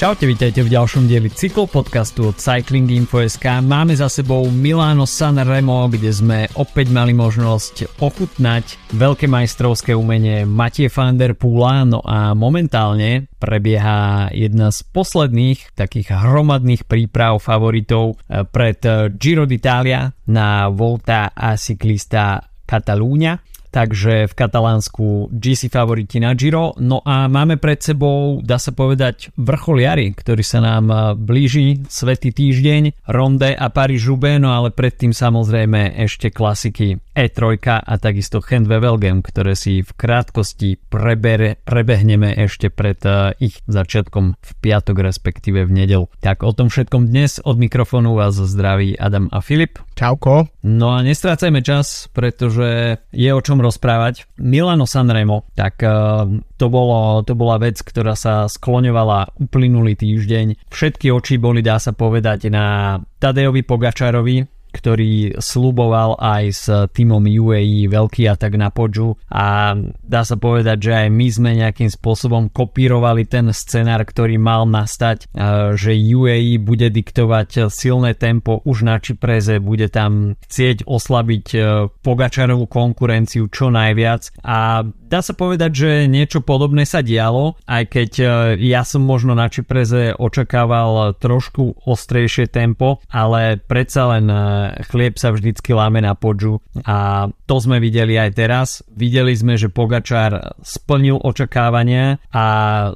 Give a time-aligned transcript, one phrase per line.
[0.00, 3.60] Čaute, vítajte v ďalšom dieli cyklo podcastu od Cycling Info.sk.
[3.60, 10.88] Máme za sebou Milano Sanremo, kde sme opäť mali možnosť ochutnať veľké majstrovské umenie Matie
[10.88, 18.48] van der Poola, no a momentálne prebieha jedna z posledných takých hromadných príprav favoritov eh,
[18.48, 18.80] pred
[19.20, 26.74] Giro d'Italia na Volta a Cyclista Catalúňa takže v Katalánsku GC favoriti na Giro.
[26.82, 31.82] No a máme pred sebou, dá sa povedať, vrchol jary, ktorý sa nám eh, blíži,
[31.86, 38.64] Svetý týždeň, Ronde a Paríž-Roubaix, no ale predtým samozrejme ešte klasiky E3 a takisto Hand
[38.64, 45.68] Wevelgem, ktoré si v krátkosti prebere, prebehneme ešte pred uh, ich začiatkom v piatok, respektíve
[45.68, 46.02] v nedel.
[46.24, 49.76] Tak o tom všetkom dnes od mikrofónu vás zdraví Adam a Filip.
[50.00, 50.48] Čauko.
[50.64, 54.24] No a nestrácajme čas, pretože je o čom rozprávať.
[54.40, 56.24] Milano Sanremo, tak uh,
[56.56, 60.72] to, bolo, to bola vec, ktorá sa skloňovala uplynulý týždeň.
[60.72, 67.90] Všetky oči boli, dá sa povedať, na Tadejovi Pogačarovi, ktorý sluboval aj s týmom UAE
[67.90, 69.18] veľký atak na Podžu.
[69.28, 74.64] A dá sa povedať, že aj my sme nejakým spôsobom kopírovali ten scenár, ktorý mal
[74.64, 75.30] nastať,
[75.74, 81.58] že UAE bude diktovať silné tempo už na Čipreze, bude tam chcieť oslabiť e,
[81.90, 84.30] Pogačarovú konkurenciu čo najviac.
[84.44, 88.26] A dá sa povedať, že niečo podobné sa dialo, aj keď e,
[88.68, 94.38] ja som možno na Čipreze očakával trošku ostrejšie tempo, ale predsa len e,
[94.88, 96.60] chlieb sa vždycky láme na podžu.
[96.84, 98.68] A to sme videli aj teraz.
[98.90, 102.46] Videli sme, že Pogačár splnil očakávania a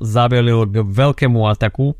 [0.00, 1.96] zavelil k veľkému ataku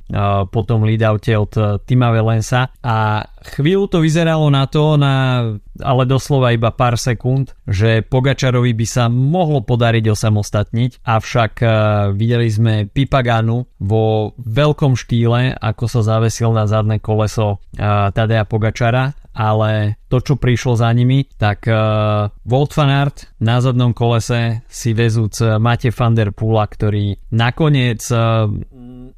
[0.48, 5.44] po tom leadoute od Tima Velensa a chvíľu to vyzeralo na to, na,
[5.84, 11.70] ale doslova iba pár sekúnd, že Pogačarovi by sa mohlo podariť osamostatniť, avšak uh,
[12.16, 19.12] videli sme Pipaganu vo veľkom štýle, ako sa zavesil na zadné koleso uh, Tadea Pogačara
[19.34, 24.94] ale to, čo prišlo za nimi, tak uh, Volt van Aert na zadnom kolese si
[24.94, 28.46] vezúc Mate van der Poola, ktorý nakoniec uh,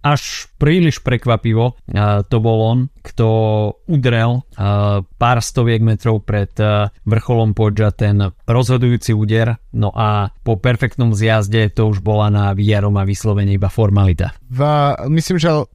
[0.00, 3.26] až príliš prekvapivo uh, to bol on, kto
[3.90, 10.56] udrel uh, pár stoviek metrov pred uh, vrcholom Podža ten rozhodujúci úder, no a po
[10.56, 14.32] perfektnom zjazde to už bola na a vyslovene iba formalita.
[14.46, 14.60] V,
[15.10, 15.66] myslím, že uh,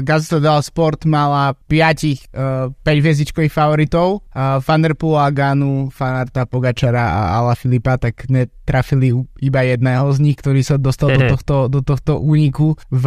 [0.00, 7.20] Gazeta dello Sport mala 5 uh, 5 hviezdičkových favoritov, uh, Vanderpoola, Ganu, Fanarta, Pogačara a
[7.36, 9.12] Ala Filipa, tak netrafili
[9.44, 12.80] iba jedného z nich, ktorý sa dostal do tohto, do tohto úniku.
[12.88, 13.06] V,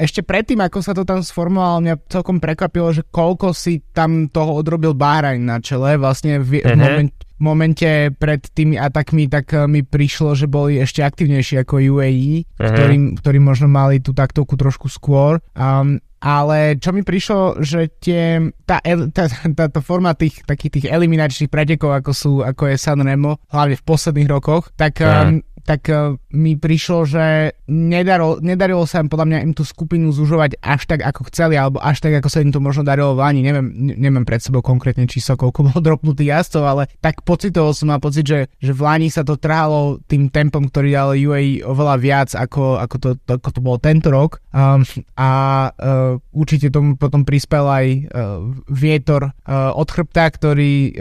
[0.00, 4.56] ešte predtým, ako sa to tam sformovalo, mňa celkom prekvapilo, že koľko si tam toho
[4.56, 9.84] odrobil Bahrain na čele, vlastne v, v moment, momente pred tými atakmi, tak eh, mi
[9.84, 12.60] prišlo, že boli ešte aktivnejší ako UAE, uh-huh.
[12.60, 15.40] ktorí, ktorí možno mali tú taktovku trošku skôr.
[15.52, 18.80] Um, ale čo mi prišlo, že tie, tá,
[19.12, 23.86] tá, táto forma tých takých tých eliminačných pretekov, ako sú, ako je Sanremo, hlavne v
[23.86, 29.38] posledných rokoch, tak um, tak uh, mi prišlo, že nedarilo, nedarilo sa im podľa mňa
[29.50, 32.62] im tú skupinu zužovať až tak, ako chceli, alebo až tak, ako sa im to
[32.62, 33.42] možno darilo v Lani.
[33.42, 37.98] Neviem, neviem pred sebou konkrétne číslo, koľko bolo dropnutých jazdcov, ale tak pocitovo som mal
[37.98, 42.30] pocit, že, že v Lani sa to trhalo tým tempom, ktorý dal UAE oveľa viac,
[42.38, 44.38] ako, ako, to, ako to bolo tento rok.
[44.54, 44.86] Um,
[45.18, 45.28] a
[45.74, 48.40] uh, určite tomu potom prispel aj uh,
[48.70, 50.98] vietor uh, od chrbta, ktorý,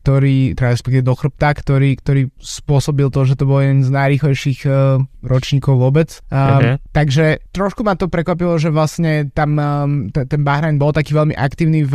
[0.00, 4.14] ktorý teda respektíve do chrbta, ktorý, ktorý spôsobil to, že to bol jeden z naj
[4.14, 6.20] najrychlejších uh, ročníkov vôbec.
[6.28, 6.76] Uh, uh-huh.
[6.92, 9.56] Takže trošku ma to prekvapilo, že vlastne tam
[10.12, 11.94] ten Bahrain bol taký veľmi aktívny v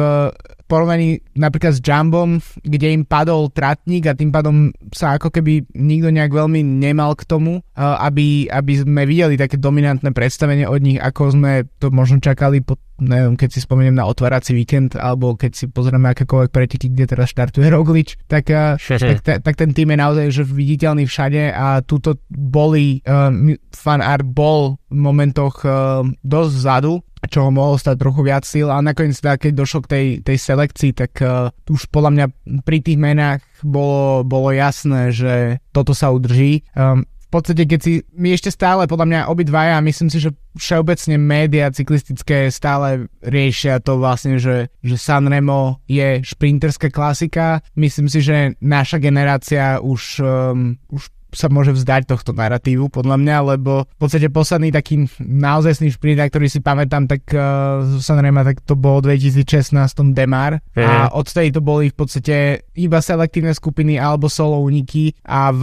[0.69, 6.13] porovnaní napríklad s Jumbom, kde im padol tratník a tým pádom sa ako keby nikto
[6.13, 11.01] nejak veľmi nemal k tomu, uh, aby, aby sme videli také dominantné predstavenie od nich,
[11.01, 15.51] ako sme to možno čakali po neviem, keď si spomeniem na otvárací víkend, alebo keď
[15.55, 18.75] si pozrieme akékoľvek preteky, kde teraz štartuje Roglič, tak, eh,
[19.25, 24.27] tak, tak ten tým je naozaj že viditeľný všade a túto boli, um, fan art
[24.27, 26.93] bol v momentoch um, dosť vzadu,
[27.27, 30.37] čo ho mohlo stať trochu viac síl a nakoniec teda, keď došlo k tej, tej
[30.39, 32.25] selekcii, tak uh, už podľa mňa
[32.63, 36.63] pri tých menách bolo, bolo jasné, že toto sa udrží.
[36.77, 41.13] Um, v podstate, keď si my ešte stále, podľa mňa obidvaja, myslím si, že všeobecne
[41.21, 47.61] média cyklistické stále riešia to vlastne, že, že Sanremo je šprinterská klasika.
[47.77, 53.37] Myslím si, že naša generácia už, um, už sa môže vzdať tohto narratívu, podľa mňa,
[53.55, 58.65] lebo v podstate posledný taký naozajstný šprint, na ktorý si pamätám, tak uh, Sanrema, tak
[58.65, 59.73] to bol 2016
[60.13, 60.81] Demar mm.
[60.81, 62.35] a odtedy to boli v podstate
[62.73, 65.61] iba selektívne skupiny alebo solo uniky a v,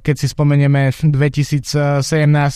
[0.00, 2.02] keď si spomenieme 2017,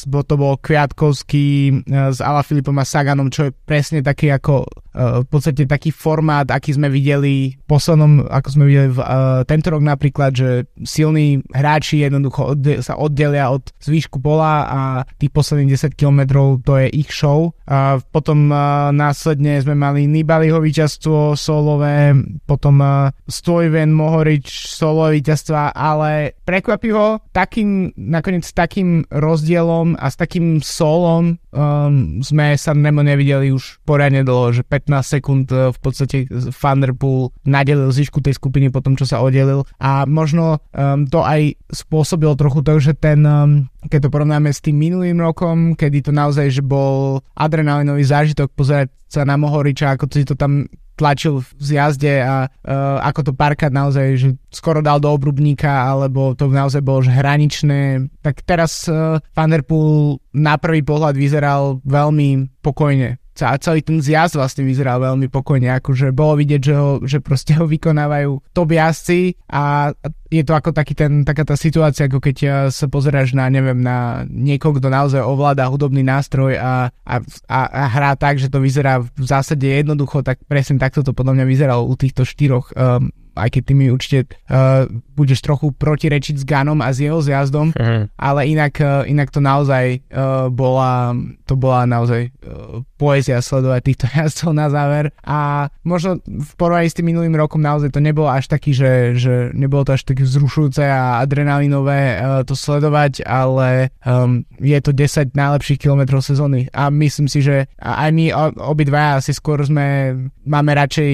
[0.09, 1.47] bo to bol Kviatkovský
[1.93, 4.65] uh, s Filipom a Saganom, čo je presne taký ako
[4.97, 9.85] v podstate taký formát, aký sme videli poslednom, ako sme videli v, uh, tento rok
[9.85, 10.49] napríklad, že
[10.89, 14.81] silní hráči jednoducho odde- sa oddelia od zvýšku pola a
[15.21, 16.21] tých posledných 10 km
[16.65, 17.53] to je ich show.
[17.69, 22.17] A potom uh, následne sme mali Nibaliho víťazstvo solové,
[22.49, 30.65] potom uh, Stojven, Mohorič solové víťazstva, ale prekvapivo takým, nakoniec takým rozdielom a s takým
[30.65, 36.17] solom um, sme sa Nemo nevideli už poriadne dlho, že 15 sekúnd uh, v podstate
[36.31, 41.59] Thunderpool nadelil zvyšku tej skupiny po tom, čo sa oddelil a možno um, to aj
[41.71, 46.13] spôsobilo trochu to, že ten, um, keď to porovnáme s tým minulým rokom, kedy to
[46.15, 50.67] naozaj že bol adrenalinový zážitok pozerať sa na Mohoriča, ako si to tam
[50.97, 56.33] tlačil v zjazde a uh, ako to párkrát naozaj, že skoro dal do obrubníka, alebo
[56.33, 58.09] to naozaj bolo že hraničné.
[58.25, 64.01] Tak teraz uh, Van Der Poel na prvý pohľad vyzeral veľmi pokojne a celý ten
[64.01, 68.71] zjazd vlastne vyzeral veľmi pokojne, akože bolo vidieť, že, ho, že proste ho vykonávajú top
[68.73, 69.93] jazdci a
[70.31, 74.27] je to ako taký ten, taká tá situácia, ako keď sa pozeráš na, neviem, na
[74.27, 77.15] niekoho, kto naozaj ovláda hudobný nástroj a, a,
[77.47, 81.43] a, a hrá tak, že to vyzerá v zásade jednoducho, tak presne takto to podľa
[81.43, 84.19] mňa vyzeralo u týchto štyroch um, aj keď ty mi určite
[84.49, 88.09] uh, budeš trochu protirečiť s Ganom a s jeho zjazdom, uh-huh.
[88.17, 91.13] ale inak, uh, inak to naozaj uh, bola,
[91.45, 96.97] to bola naozaj uh, poézia sledovať týchto jazdcov na záver a možno v porovnaní s
[96.97, 100.83] tým minulým rokom naozaj to nebolo až taký, že, že nebolo to až také vzrušujúce
[100.83, 107.29] a adrenalinové uh, to sledovať, ale um, je to 10 najlepších kilometrov sezóny a myslím
[107.29, 111.11] si, že aj my obidva asi skôr sme, máme radšej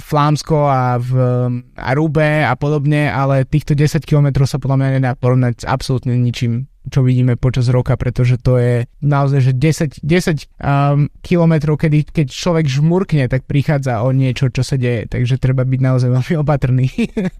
[0.00, 1.12] Flámsko a v
[1.76, 6.68] Arube a podobne, ale týchto 10 km sa podľa mňa nedá porovnať s absolútne ničím
[6.92, 12.26] čo vidíme počas roka, pretože to je naozaj, že 10, 10 um, kilometrov, kedy, keď
[12.28, 16.88] človek žmurkne, tak prichádza o niečo, čo sa deje, takže treba byť naozaj veľmi opatrný.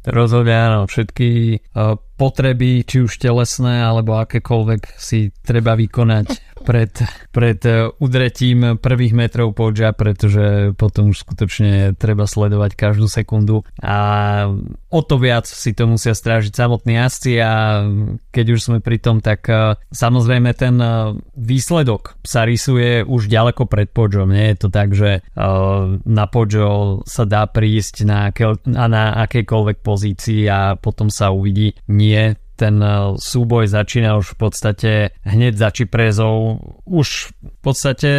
[0.09, 6.91] Rozhodne áno, všetky uh, potreby, či už telesné alebo akékoľvek si treba vykonať pred,
[7.31, 13.99] pred e, udretím prvých metrov podža, pretože potom už skutočne treba sledovať každú sekundu a
[14.89, 17.85] o to viac si to musia strážiť samotní jazdci a
[18.33, 20.89] keď už sme pri tom, tak e, samozrejme ten e,
[21.37, 24.33] výsledok sa rysuje už ďaleko pred podžom.
[24.33, 25.21] Nie je to tak, že
[26.07, 28.33] na podžo sa dá prísť na,
[29.27, 31.77] akejkoľvek pozícii a potom sa uvidí.
[31.91, 34.91] Nie, nie ten eh, súboj začína už v podstate
[35.27, 36.63] hneď za Čiprezou.
[36.87, 38.11] Už v podstate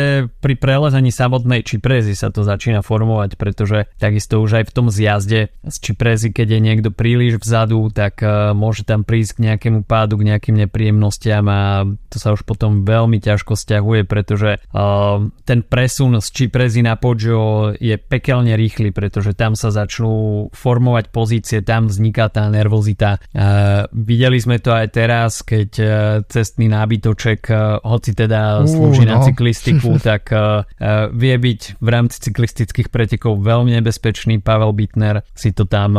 [0.44, 5.54] pri prelezení samotnej Čiprezy sa to začína formovať, pretože takisto už aj v tom zjazde
[5.64, 10.20] z Čiprezy, keď je niekto príliš vzadu, tak eh, môže tam prísť k nejakému pádu,
[10.20, 16.16] k nejakým nepríjemnostiam a to sa už potom veľmi ťažko stiahuje, pretože uh, ten presun
[16.24, 22.32] z Čiprezy na Poggio je pekelne rýchly, pretože tam sa začnú formovať pozície, tam vzniká
[22.32, 23.20] tá nervozita.
[23.36, 23.92] Uh,
[24.26, 25.86] Videli sme to aj teraz, keď e,
[26.26, 29.14] cestný nábytoček, e, hoci teda slúži uh, no.
[29.14, 30.66] na cyklistiku, tak uh,
[31.14, 34.42] vie byť v rámci cyklistických pretekov veľmi nebezpečný.
[34.42, 35.94] Pavel Bitner si to tam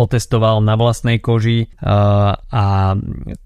[0.00, 2.96] otestoval na vlastnej koži a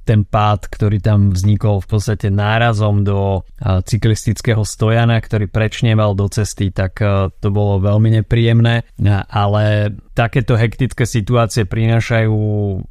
[0.07, 6.71] ten pád, ktorý tam vznikol v podstate nárazom do cyklistického stojana, ktorý prečnieval do cesty,
[6.71, 7.03] tak
[7.43, 8.87] to bolo veľmi nepríjemné,
[9.27, 12.37] ale takéto hektické situácie prinášajú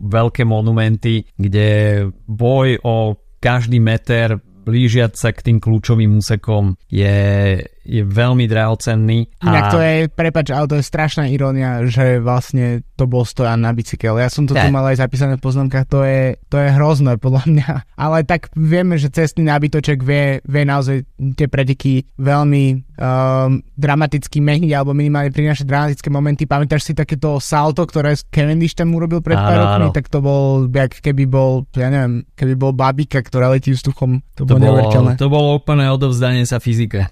[0.04, 8.02] veľké monumenty, kde boj o každý meter blížiať sa k tým kľúčovým úsekom je je
[8.02, 9.44] veľmi drahocenný.
[9.44, 9.48] A...
[9.52, 13.76] Inak to je, prepač, ale to je strašná irónia, že vlastne to bol stojan na
[13.76, 14.16] bicykel.
[14.16, 17.44] Ja som to tu mal aj zapísané v poznámkach, to je, to je hrozné podľa
[17.52, 17.72] mňa.
[18.00, 21.04] Ale tak vieme, že cestný nábytoček vie, vie naozaj
[21.36, 26.48] tie preteky veľmi um, dramaticky meniť alebo minimálne prinášať dramatické momenty.
[26.48, 29.92] Pamätáš si takéto salto, ktoré Cavendish tam urobil pred pár rokmi?
[29.92, 34.24] Tak to bol, jak keby bol, ja neviem, keby bol babika, ktorá letí vzduchom.
[34.40, 34.88] To, to bolo,
[35.20, 37.12] to bolo úplné odovzdanie sa fyzike.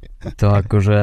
[0.21, 0.99] To akože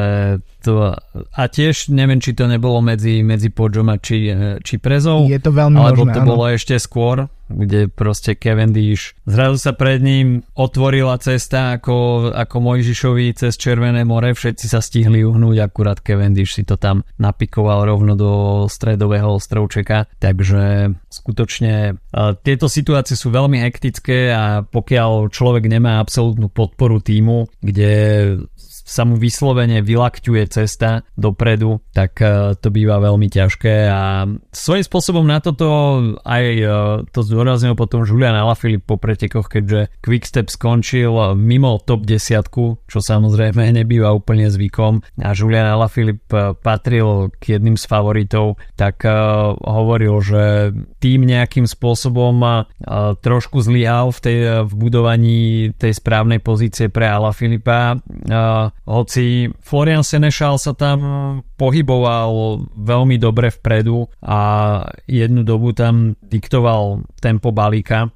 [0.63, 4.31] to, a tiež neviem, či to nebolo medzi, medzi Podžom a či,
[4.63, 5.27] či Prezou.
[5.27, 6.31] Je to veľmi alebo možné, to áno.
[6.35, 13.33] bolo ešte skôr, kde proste Cavendish zrazu sa pred ním otvorila cesta ako, ako Mojžišovi
[13.33, 18.31] cez Červené more, všetci sa stihli uhnúť, akurát Cavendish si to tam napikoval rovno do
[18.69, 26.53] stredového ostrovčeka, takže skutočne uh, tieto situácie sú veľmi hektické a pokiaľ človek nemá absolútnu
[26.53, 27.93] podporu týmu, kde
[28.89, 35.29] sa mu vyslovene vylakťuje cesta dopredu, tak e, to býva veľmi ťažké a svojím spôsobom
[35.29, 35.69] na toto
[36.25, 36.65] aj e,
[37.13, 43.69] to zdôraznil potom Julian Alaphilippe po pretekoch, keďže Quickstep skončil mimo top 10, čo samozrejme
[43.85, 45.05] nebýva úplne zvykom.
[45.21, 49.05] A Julian Alaphilippe e, patril k jedným z favoritov, tak
[49.59, 50.71] hovoril, že
[51.03, 52.65] tým nejakým spôsobom
[53.21, 55.41] trošku zlyhal v, tej, v budovaní
[55.75, 57.99] tej správnej pozície pre Alaphilippa
[58.89, 60.99] hoci Florian Senešal sa tam
[61.59, 64.41] pohyboval veľmi dobre vpredu a
[65.11, 68.15] jednu dobu tam diktoval tempo balíka,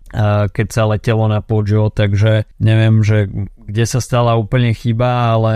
[0.55, 3.27] keď sa letelo na Poggio, takže neviem, že
[3.67, 5.53] kde sa stala úplne chyba, ale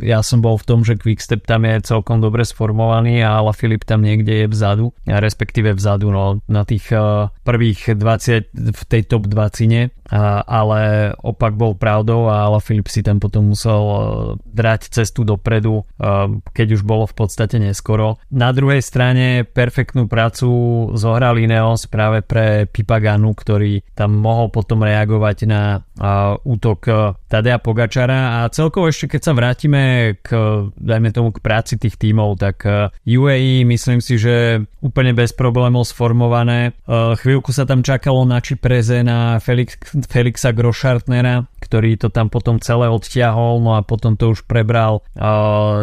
[0.00, 3.84] ja som bol v tom, že Quickstep tam je celkom dobre sformovaný a Ala Filip
[3.84, 9.28] tam niekde je vzadu, respektíve vzadu no, na tých uh, prvých 20 v tej top
[9.28, 14.00] 20, uh, ale opak bol pravdou a Ala Filip si tam potom musel uh,
[14.48, 18.16] drať cestu dopredu, uh, keď už bolo v podstate neskoro.
[18.32, 20.48] Na druhej strane perfektnú prácu
[20.96, 25.84] zohral Ineos práve pre Pipaganu, ktorý tam mohol potom reagovať na
[26.46, 26.80] útok
[27.28, 29.82] Tadea Pogačara a celkovo ešte keď sa vrátime
[30.22, 30.28] k,
[30.78, 32.62] dajme tomu k práci tých tímov, tak
[33.02, 36.78] UAE myslím si, že úplne bez problémov sformované.
[36.88, 39.74] Chvíľku sa tam čakalo na Čipreze na Felix,
[40.06, 45.02] Felixa Grošartnera, ktorý to tam potom celé odtiahol, no a potom to už prebral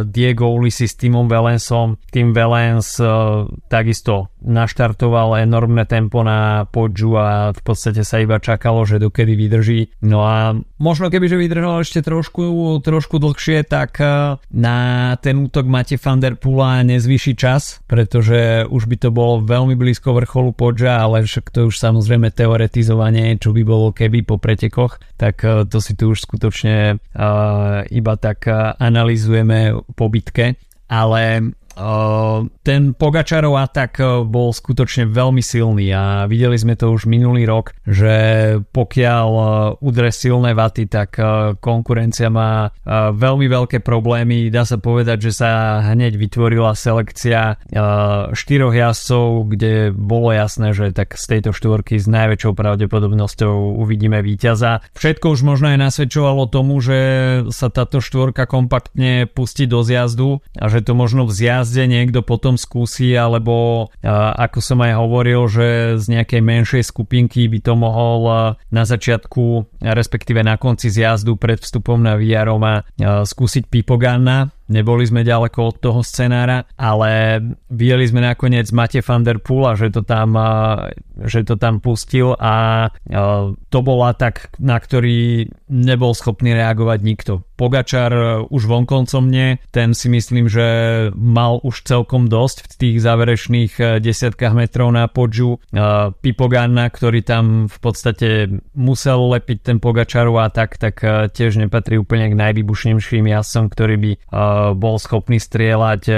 [0.07, 1.99] Diego Ulisi s Timom Velensom.
[2.09, 8.85] Tim Velens uh, takisto naštartoval enormné tempo na Podžu a v podstate sa iba čakalo,
[8.85, 9.79] že dokedy vydrží.
[10.05, 12.45] No a možno keby, že vydržal ešte trošku,
[12.85, 14.77] trošku dlhšie, tak e, na
[15.19, 20.13] ten útok máte van der Pula nezvýši čas, pretože už by to bolo veľmi blízko
[20.13, 25.41] vrcholu Podža, ale však to už samozrejme teoretizovanie, čo by bolo keby po pretekoch, tak
[25.41, 28.45] e, to si tu už skutočne uh, iba tak
[28.77, 30.55] analizujeme po bitke.
[30.85, 31.55] Ale
[32.61, 33.97] ten Pogačarov atak
[34.29, 38.13] bol skutočne veľmi silný a videli sme to už minulý rok, že
[38.69, 39.29] pokiaľ
[39.81, 41.17] udre silné vaty, tak
[41.57, 42.69] konkurencia má
[43.09, 44.53] veľmi veľké problémy.
[44.53, 47.57] Dá sa povedať, že sa hneď vytvorila selekcia
[48.29, 54.85] štyroch jazdcov, kde bolo jasné, že tak z tejto štvorky s najväčšou pravdepodobnosťou uvidíme víťaza.
[54.93, 56.99] Všetko už možno aj nasvedčovalo tomu, že
[57.49, 62.24] sa táto štvorka kompaktne pustí do zjazdu a že to možno v zjazdu jazde niekto
[62.25, 63.87] potom skúsi, alebo
[64.35, 68.25] ako som aj hovoril, že z nejakej menšej skupinky by to mohol
[68.73, 75.59] na začiatku, respektíve na konci zjazdu pred vstupom na Viaroma skúsiť Pipoganna, neboli sme ďaleko
[75.61, 80.33] od toho scenára, ale videli sme nakoniec Mate van der Poel a že to tam,
[81.25, 82.87] že to tam pustil a
[83.69, 87.33] to bol atak, na ktorý nebol schopný reagovať nikto.
[87.55, 90.67] Pogačar už vonkoncom nie, ten si myslím, že
[91.15, 95.63] mal už celkom dosť v tých záverečných desiatkách metrov na podžu.
[96.19, 98.27] Pipoganna, ktorý tam v podstate
[98.75, 100.99] musel lepiť ten Pogačarov atak, tak
[101.31, 104.11] tiež nepatrí úplne k najvybušnejším jazdcom, ktorý by
[104.75, 106.15] bol schopný strieľať e,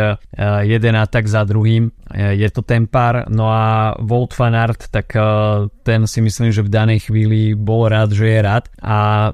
[0.68, 1.90] jeden atak za druhým.
[1.90, 1.92] E,
[2.38, 5.22] je to Tempar, no a Volt van Aert, tak e,
[5.84, 9.32] ten si myslím, že v danej chvíli bol rád, že je rád a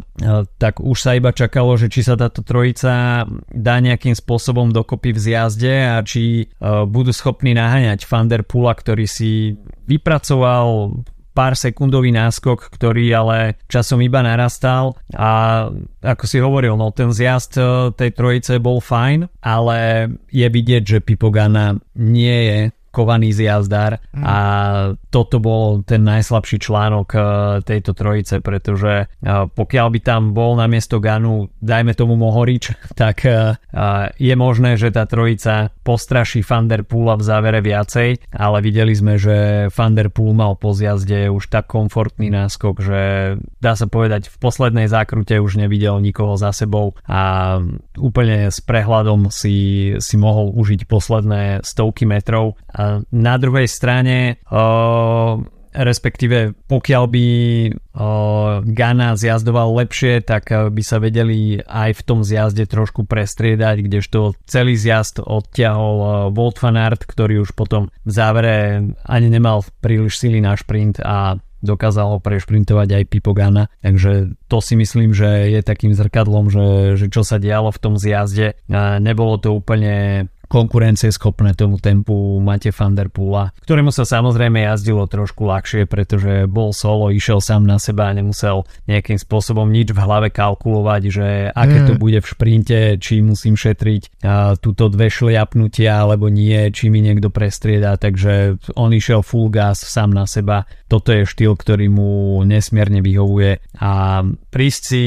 [0.61, 5.19] tak už sa iba čakalo, že či sa táto trojica dá nejakým spôsobom dokopy v
[5.19, 9.57] zjazde a či budú schopní naháňať Van der Pula, ktorý si
[9.89, 11.01] vypracoval
[11.33, 14.95] pár sekundový náskok, ktorý ale časom iba narastal.
[15.17, 15.65] A
[15.99, 17.63] ako si hovoril, no ten zjazd e,
[17.97, 22.59] tej trojice bol fajn, ale je vidieť, že Pipogana nie je
[22.93, 24.21] kovaný zjazdár mm.
[24.21, 24.37] a
[25.09, 27.19] toto bol ten najslabší článok e,
[27.65, 33.25] tejto trojice, pretože e, pokiaľ by tam bol na miesto Ganu, dajme tomu Mohorič, tak
[33.25, 33.57] e,
[34.21, 39.17] je možné, že tá trojica postraší Van der Poola v závere viacej, ale videli sme,
[39.17, 43.01] že Van der Pool mal po zjazde už tak komfortný náskok, že
[43.57, 47.57] dá sa povedať v poslednej zákrute už nevidel nikoho za sebou a
[47.97, 54.41] úplne s prehľadom si, si mohol užiť posledné stovky metrov a na druhej strane
[55.73, 57.25] respektíve pokiaľ by
[58.61, 64.77] Gana zjazdoval lepšie, tak by sa vedeli aj v tom zjazde trošku prestriedať, kdežto celý
[64.77, 71.01] zjazd odťahol Volt Fanart, ktorý už potom v závere ani nemal príliš sily na šprint
[71.01, 76.51] a dokázal ho prešprintovať aj Pipo Gana, takže to si myslím, že je takým zrkadlom,
[76.51, 78.59] že, že čo sa dialo v tom zjazde.
[78.99, 85.49] Nebolo to úplne konkurencieschopné tomu tempu Mate van der Poola, ktorému sa samozrejme jazdilo trošku
[85.49, 90.29] ľahšie, pretože bol solo, išiel sám na seba a nemusel nejakým spôsobom nič v hlave
[90.29, 91.99] kalkulovať, že aké to mm.
[91.99, 97.33] bude v šprinte, či musím šetriť a, túto dve šliapnutia alebo nie, či mi niekto
[97.33, 100.69] prestrieda, takže on išiel full gas sám na seba.
[100.85, 104.21] Toto je štýl, ktorý mu nesmierne vyhovuje a
[104.53, 105.03] prísť si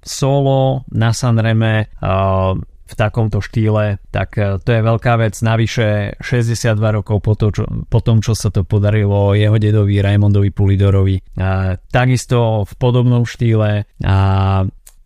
[0.00, 2.56] solo na Sanreme uh,
[2.90, 5.38] v takomto štýle, tak e, to je veľká vec.
[5.38, 10.50] Navyše 62 rokov po, to, čo, po tom, čo sa to podarilo jeho dedovi Raimondovi
[10.50, 11.38] Pulidorovi.
[11.38, 14.16] A, takisto v podobnom štýle a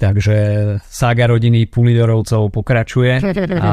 [0.04, 0.37] Takže
[0.84, 3.25] sága rodiny Pulidorovcov pokračuje
[3.64, 3.73] a,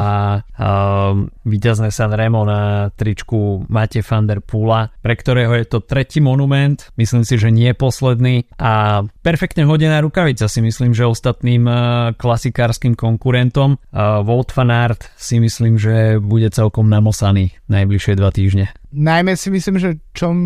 [1.44, 6.88] víťazné San Remo na tričku Mate van der Pula, pre ktorého je to tretí monument,
[6.96, 8.48] myslím si, že nie posledný.
[8.56, 11.68] A perfektne hodená rukavica si myslím, že ostatným
[12.16, 13.76] klasikárskym konkurentom.
[14.24, 19.80] Volt van Aert si myslím, že bude celkom namosaný najbližšie dva týždne najmä si myslím,
[19.80, 20.36] že čom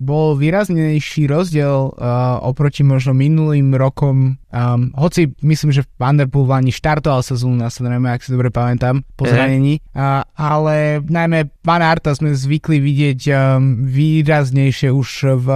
[0.00, 6.48] bol výraznejší rozdiel uh, oproti možno minulým rokom, um, hoci myslím, že Van der Poel
[6.48, 11.84] ani štartoval sezónu na Sanreme, ak si dobre pamätám, po zranení, uh, ale najmä Van
[11.84, 15.48] Arta sme zvykli vidieť um, výraznejšie už v,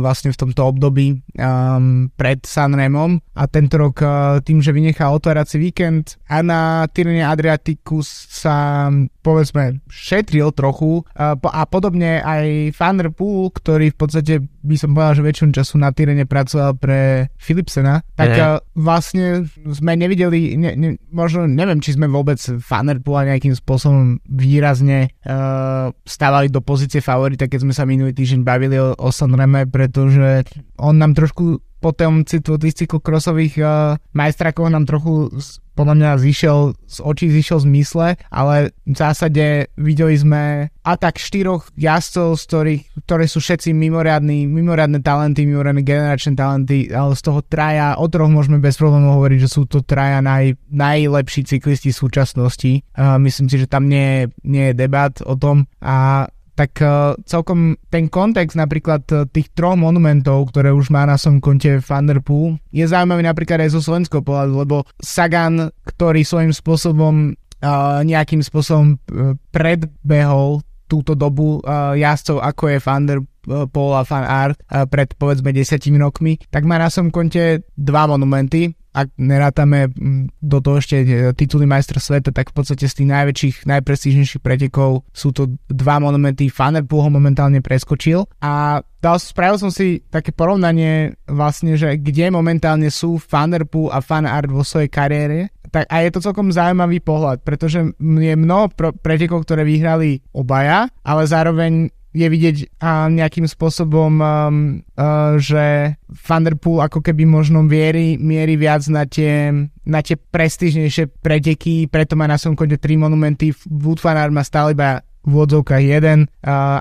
[0.00, 5.60] vlastne v tomto období um, pred Sanremom a tento rok uh, tým, že vynechal otvárací
[5.60, 8.88] víkend a na Tyrene Adriaticus sa
[9.20, 14.78] povedzme šetril trochu uh, a po podobne aj Van der Poel, ktorý v podstate by
[14.78, 20.54] som povedal, že väčšinu času na Tyrene pracoval pre Philipsena, tak uh vlastne sme nevideli,
[20.60, 26.60] ne, ne, možno neviem, či sme vôbec Van der nejakým spôsobom výrazne uh, stávali do
[26.60, 30.44] pozície favorita, keď sme sa minulý týždeň bavili o, o Sanreme, pretože
[30.78, 35.34] on nám trošku po tom cyklokrossových uh, majstrakoch nám trochu
[35.72, 41.72] podľa mňa zišiel z očí, zišiel z mysle, ale v zásade videli sme atak štyroch
[41.80, 47.40] jazdcov, z ktorých, ktoré sú všetci mimoriadní, mimoriadne talenty, mimoriadne generačné talenty, ale z toho
[47.40, 52.00] traja, o troch môžeme bez problémov hovoriť, že sú to traja naj, najlepší cyklisti v
[52.04, 52.72] súčasnosti.
[52.92, 57.80] Uh, myslím si, že tam nie, nie je debat o tom a tak uh, celkom
[57.88, 62.84] ten kontext napríklad uh, tých troch monumentov, ktoré už má na som konte Thunderpool, je
[62.84, 69.00] zaujímavý napríklad aj zo slovenského pohľadu, lebo Sagan, ktorý svojím spôsobom uh, nejakým spôsobom
[69.48, 70.60] predbehol
[70.92, 71.64] túto dobu
[71.96, 74.58] jazdcov, ako je Paul a Fan Art
[74.90, 80.60] pred povedzme desiatimi rokmi, tak má na som konte dva monumenty ak nerátame mm, do
[80.60, 85.32] toho ešte e, tituly majstra sveta, tak v podstate z tých najväčších, najprestížnejších pretekov sú
[85.32, 86.52] to dva monumenty.
[86.52, 92.92] Fanerpool ho momentálne preskočil a dal, spravil som si také porovnanie vlastne, že kde momentálne
[92.92, 95.38] sú Fanerpool a Fanart vo svojej kariére.
[95.72, 98.68] Tak, a je to celkom zaujímavý pohľad, pretože je mnoho
[99.00, 106.84] pretekov, ktoré vyhrali obaja, ale zároveň je vidieť uh, nejakým spôsobom, um, uh, že Thunderpool
[106.84, 109.48] ako keby možno mierí, mierí viac na tie,
[109.88, 113.56] na tie prestížnejšie preteky, preto má na svojom konte tri monumenty.
[113.64, 116.26] Wood má stále iba v úvodzovkách jeden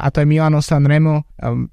[0.02, 1.22] a to je Milano Sanremo.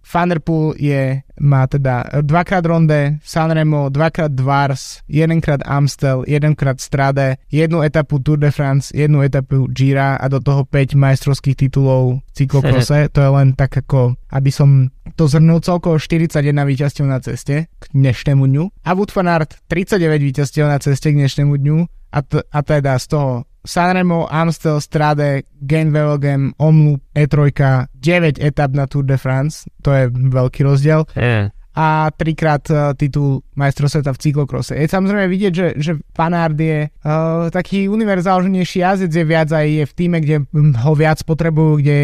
[0.04, 8.18] Thunderpool je, má teda dvakrát Ronde, Sanremo, dvakrát Dvars, jedenkrát Amstel, jedenkrát Strade, jednu etapu
[8.18, 13.09] Tour de France, jednu etapu Gira a do toho 5 majstrovských titulov v cyklokrose.
[13.14, 17.85] to je len tak ako, aby som to zhrnul celkovo 41 víťazstiev na ceste k
[17.96, 21.78] dnešnému dňu a Wood 39 víťazstiev na ceste k dnešnému dňu
[22.12, 27.53] a, t- a teda z toho Sanremo, Amstel, Strade, Gain Velogem, Omloop, E3,
[27.92, 31.05] 9 etap na Tour de France, to je veľký rozdiel.
[31.14, 34.74] Yeah a trikrát uh, titul majstro sveta v cyklokrose.
[34.74, 39.84] Je samozrejme vidieť, že, že Panard je uh, taký univerzálnejší jazdec, je viac aj je
[39.86, 40.42] v týme, kde
[40.82, 42.00] ho viac potrebujú, kde,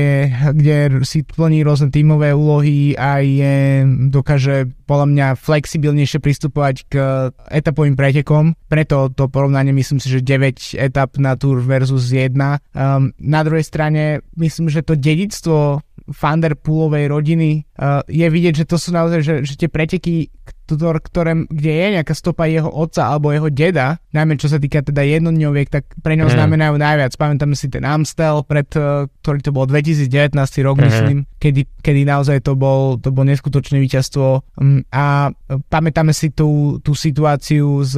[0.54, 3.82] kde si plní rôzne tímové úlohy a je,
[4.14, 6.94] dokáže podľa mňa flexibilnejšie pristupovať k
[7.50, 8.54] etapovým pretekom.
[8.70, 12.30] Preto to porovnanie myslím si, že 9 etap na Tour versus 1.
[12.30, 18.76] Um, na druhej strane myslím, že to dedictvo Vanderpoolovej rodiny uh, je vidieť, že to
[18.76, 20.28] sú naozaj, že, že tie preteky,
[20.66, 25.04] ktoré, kde je nejaká stopa jeho otca alebo jeho deda, najmä čo sa týka teda
[25.04, 26.34] jednodňoviek, tak pre ňo mm.
[26.34, 27.12] znamenajú najviac.
[27.18, 30.32] Pamätáme si ten Amstel, pred, e, ktorý to bol 2019
[30.64, 30.84] rok, mm.
[30.86, 34.40] myslím, kedy, kedy naozaj to bol, to bol neskutočné víťazstvo.
[34.56, 35.34] Mm, a
[35.68, 37.94] pamätáme si tú, tú situáciu z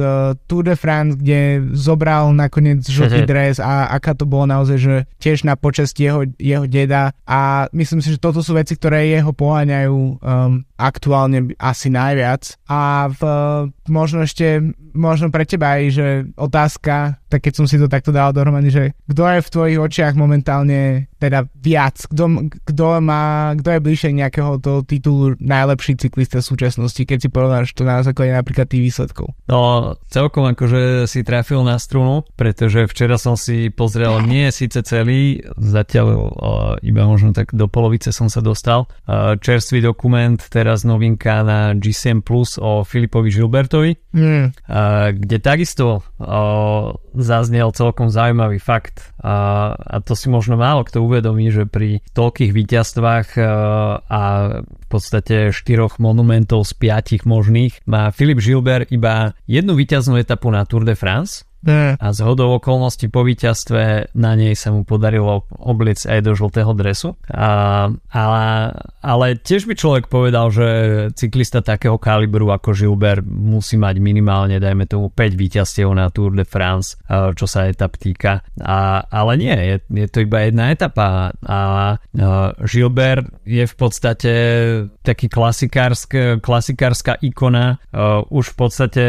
[0.49, 3.29] Tour de France, kde zobral nakoniec žltý mm.
[3.29, 8.03] dres a aká to bolo naozaj, že tiež na počest jeho, jeho deda a myslím
[8.03, 12.57] si, že toto sú veci, ktoré jeho poháňajú um, aktuálne asi najviac.
[12.67, 13.21] A v,
[13.87, 14.59] možno ešte,
[14.91, 18.83] možno pre teba aj, že otázka, tak keď som si to takto dal dohromady, že
[19.07, 24.61] kto je v tvojich očiach momentálne teda viac, kto, kto, má, kto je bližšie nejakého
[24.61, 29.33] toho titulu najlepší cyklista v súčasnosti, keď si porovnáš to na základe napríklad tých výsledkov?
[29.49, 35.41] No, celkom akože si trafil na strunu, pretože včera som si pozrel, nie síce celý,
[35.57, 36.29] zatiaľ uh,
[36.85, 42.21] iba možno tak do polovice som sa dostal, uh, čerstvý dokument, teraz novinka na GCM
[42.21, 44.45] Plus o Filipovi Žilbertovi, mm.
[44.69, 46.05] uh, kde takisto
[47.19, 52.51] zaznel celkom zaujímavý fakt a, a to si možno málo kto uvedomí, že pri toľkých
[52.53, 53.45] víťazstvách uh,
[54.05, 54.21] a
[54.63, 60.63] v podstate štyroch monumentov z piatich možných má Filip Žilber iba jednu víťaznú etapu na
[60.63, 65.99] Tour de France a z hodou okolností po víťazstve na nej sa mu podarilo obliec
[66.07, 67.19] aj do žltého dresu.
[67.27, 68.45] A, ale,
[69.03, 70.67] ale tiež by človek povedal, že
[71.19, 76.47] cyklista takého kalibru ako Gilbert musí mať minimálne, dajme tomu, 5 víťazstiev na Tour de
[76.47, 78.47] France, čo sa etap týka.
[78.63, 81.35] A, ale nie, je, je to iba jedna etapa.
[81.43, 81.59] A, a
[82.63, 84.33] Gilbert je v podstate
[85.03, 85.27] taký
[86.39, 87.83] klasikárska ikona.
[88.31, 89.03] Už v podstate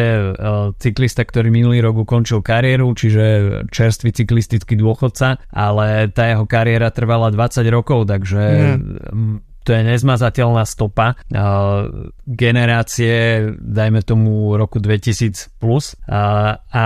[0.82, 3.24] cyklista, ktorý minulý rok ukončil kariéru, čiže
[3.68, 9.36] čerstvý cyklistický dôchodca, ale tá jeho kariéra trvala 20 rokov, takže mm.
[9.68, 11.92] to je nezmazateľná stopa uh,
[12.24, 16.84] generácie, dajme tomu roku 2000 plus uh, a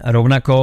[0.00, 0.56] Rovnako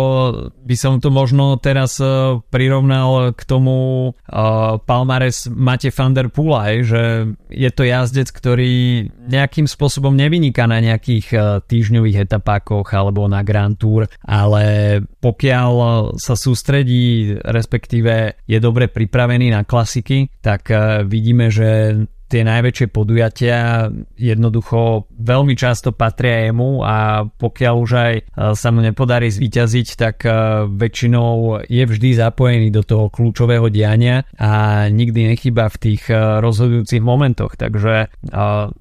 [0.66, 2.06] by som to možno teraz e,
[2.52, 9.70] prirovnal k tomu uh, Palmares Mate van der Pula, že je to jazdec, ktorý nejakým
[9.70, 15.72] spôsobom nevyniká na nejakých uh, týždňových etapákoch alebo na Grand Tour, ale pokiaľ
[16.20, 20.72] sa sústredí, respektíve je dobre pripravený na klasiky, tak
[21.08, 28.24] vidíme, že tie najväčšie podujatia jednoducho veľmi často patria jemu a pokiaľ už aj e,
[28.54, 30.30] sa mu nepodarí zvíťaziť, tak e,
[30.70, 37.02] väčšinou je vždy zapojený do toho kľúčového diania a nikdy nechyba v tých e, rozhodujúcich
[37.02, 37.58] momentoch.
[37.58, 38.12] Takže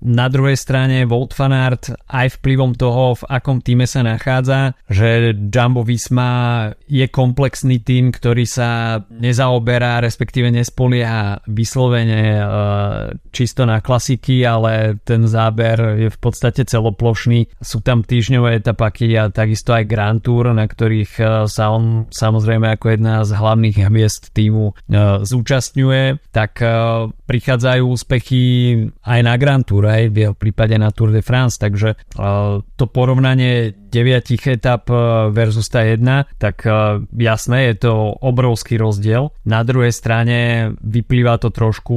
[0.05, 5.87] na druhej strane Volt Fanart aj vplyvom toho, v akom týme sa nachádza, že Jumbo
[5.87, 12.43] Visma je komplexný tým, ktorý sa nezaoberá, respektíve nespolieha vyslovene
[13.39, 17.47] čisto na klasiky, ale ten záber je v podstate celoplošný.
[17.63, 22.75] Sú tam týždňové etapaky a takisto aj Grand Tour, na ktorých e, sa on samozrejme
[22.75, 24.75] ako jedna z hlavných hviezd týmu e,
[25.23, 26.69] zúčastňuje, tak e,
[27.29, 28.43] prichádzajú úspechy
[29.05, 32.01] aj na Grand Tour, aj v jeho prípade na Tour de France, takže
[32.75, 34.89] to porovnanie 9 etap
[35.33, 36.65] versus tá jedna, tak
[37.13, 37.93] jasné, je to
[38.25, 39.33] obrovský rozdiel.
[39.45, 41.97] Na druhej strane vyplýva to trošku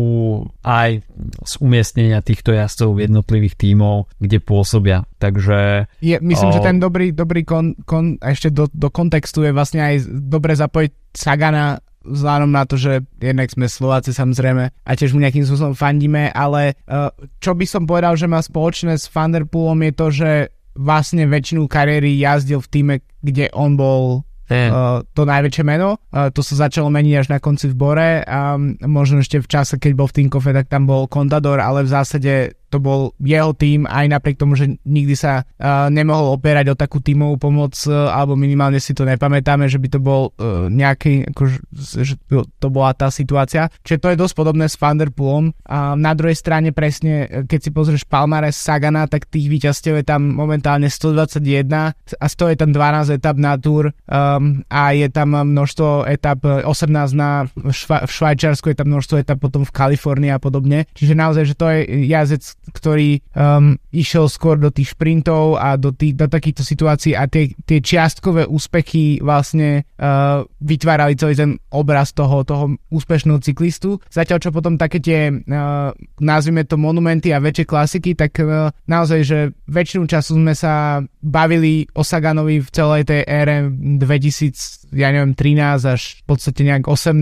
[0.67, 0.99] aj
[1.47, 5.07] z umiestnenia týchto jazdcov v jednotlivých tímov, kde pôsobia.
[5.21, 5.87] Takže...
[6.03, 6.55] Je, myslím, o...
[6.55, 10.91] že ten dobrý, dobrý kon, kon, ešte do, do kontextu je vlastne aj dobre zapojiť
[11.11, 16.33] Sagana vzhľadom na to, že jednak sme Slováci samozrejme a tiež mu nejakým spôsobom fandíme,
[16.33, 20.31] ale uh, čo by som povedal, že má spoločné s Vanderpoolom je to, že
[20.75, 25.99] vlastne väčšinu kariéry jazdil v týme, kde on bol uh, to najväčšie meno.
[26.09, 28.55] Uh, to sa začalo meniť až na konci v Bore a
[28.87, 32.33] možno ešte v čase, keď bol v Tinkofe, tak tam bol Contador, ale v zásade
[32.71, 37.03] to bol jeho tým, aj napriek tomu, že nikdy sa uh, nemohol opierať o takú
[37.03, 41.41] tímovú pomoc, uh, alebo minimálne si to nepamätáme, že by to bol uh, nejaký, ako,
[41.75, 43.67] že to bola tá situácia.
[43.83, 45.51] Čiže to je dosť podobné s Vanderpoolom.
[45.67, 50.23] A na druhej strane presne, keď si pozrieš Palmares Sagana, tak tých víťazstiev je tam
[50.23, 55.35] momentálne 121 a z toho je tam 12 etap na Tour um, a je tam
[55.35, 60.39] množstvo etap, 18 na Šva- v Švajčiarsku je tam množstvo etap potom v Kalifornii a
[60.39, 60.85] podobne.
[60.93, 65.89] Čiže naozaj, že to je jazdec, ktorý um, išiel skôr do tých šprintov a do,
[65.89, 72.13] tých, do takýchto situácií a tie, tie čiastkové úspechy vlastne uh, vytvárali celý ten obraz
[72.13, 73.97] toho, toho úspešného cyklistu.
[74.13, 75.89] Zatiaľ, čo potom také tie, uh,
[76.21, 81.89] nazvime to monumenty a väčšie klasiky, tak uh, naozaj, že väčšinu času sme sa bavili
[81.97, 87.15] o Saganovi v celej tej ére 2000 ja neviem, 13 až v podstate nejak 18,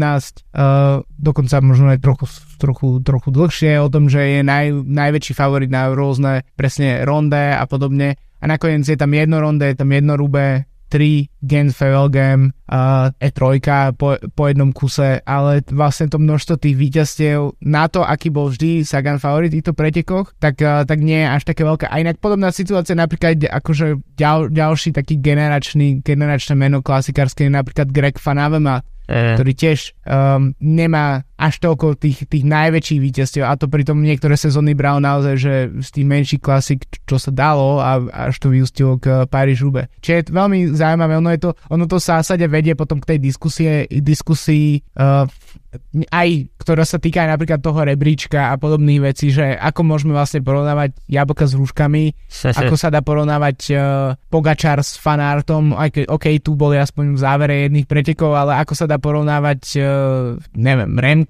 [0.53, 2.25] uh, dokonca možno aj trochu,
[2.57, 7.63] trochu, trochu dlhšie o tom, že je naj, najväčší favorit na rôzne presne ronde a
[7.69, 8.17] podobne.
[8.39, 13.13] A nakoniec je tam jedno ronde, je tam jedno rube, 3 Gens Farewell Game, uh,
[13.21, 13.61] E3
[13.95, 18.81] po, po jednom kuse, ale vlastne to množstvo tých víťazstiev na to, aký bol vždy
[18.81, 21.85] Sagan favorit v týchto pretekoch, tak, uh, tak nie je až také veľké.
[21.87, 27.93] A inak podobná situácia napríklad akože ďal, ďalší taký generačný, generačné meno klasikárske je napríklad
[27.93, 29.37] Greg Van Avermaet, e.
[29.37, 34.75] ktorý tiež um, nemá až toľko tých, tých najväčších víťazstiev a to pritom niektoré sezóny
[34.75, 39.23] bral naozaj, že z tých menších klasik, čo sa dalo a až to vyústilo k
[39.23, 39.87] Paríž Rube.
[40.03, 43.19] Čiže je veľmi zaujímavé, ono, je to, ono to v zásade vedie potom k tej
[43.23, 45.23] diskusie, diskusii uh,
[46.09, 50.41] aj ktorá sa týka aj napríklad toho rebríčka a podobných vecí, že ako môžeme vlastne
[50.41, 52.03] porovnávať jablka s rúškami,
[52.57, 53.81] ako sa dá porovnávať uh,
[54.33, 58.73] Pogačar s fanartom, aj keď OK, tu boli aspoň v závere jedných pretekov, ale ako
[58.73, 61.28] sa dá porovnávať, uh, neviem, Remko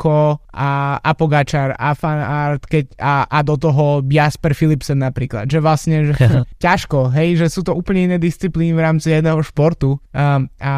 [0.56, 6.14] a, a Pogačar a fanart keď, a, a do toho Jasper Philipsen napríklad, že vlastne
[6.14, 6.16] že,
[6.64, 10.74] ťažko, hej, že sú to úplne iné disciplíny v rámci jedného športu um, a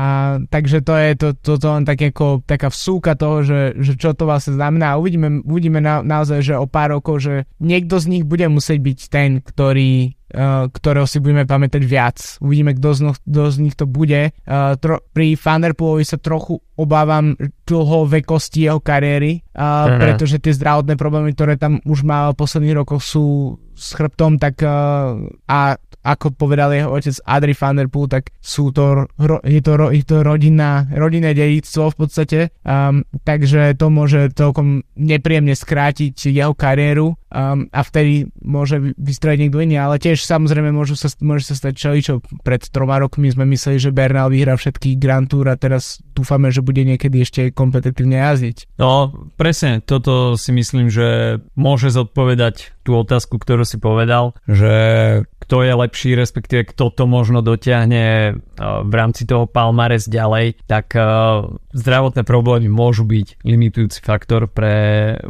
[0.50, 4.18] takže to je to, to, to len tak ako, taká vsúka toho, že, že čo
[4.18, 4.98] to vlastne znamená.
[4.98, 9.00] Uvidíme, uvidíme na, naozaj, že o pár rokov, že niekto z nich bude musieť byť
[9.12, 10.21] ten, ktorý
[10.72, 12.18] ktorého si budeme pamätať viac.
[12.40, 14.32] Uvidíme, kto z, no, kto z nich to bude.
[14.48, 17.36] Uh, tro, pri Thunderpoolovi sa trochu obávam
[17.68, 22.78] dlho vekosti jeho kariéry, uh, pretože tie zdravotné problémy, ktoré tam už má v posledných
[22.82, 28.10] rokoch sú s chrbtom, tak uh, a ako povedal jeho otec Adri van der Poel,
[28.10, 29.06] tak sú to,
[29.46, 35.54] je to, je to rodinná, rodinné dedictvo v podstate, um, takže to môže celkom nepríjemne
[35.54, 41.08] skrátiť jeho kariéru um, a vtedy môže vystrojiť niekto iný, ale tiež samozrejme môžu sa,
[41.24, 45.48] môže sa stať čo Pred troma rokmi sme mysleli, že Bernal vyhrá všetky Grand Tour
[45.48, 48.78] a teraz dúfame, že bude niekedy ešte kompetitívne jazdiť.
[48.78, 54.74] No, presne, toto si myslím, že môže zodpovedať tú otázku, ktorú si povedal, že
[55.46, 60.96] kto je lepší, respektíve kto to možno dotiahne uh, v rámci toho Palmares ďalej, tak
[60.98, 64.74] uh, zdravotné problémy môžu byť limitujúci faktor pre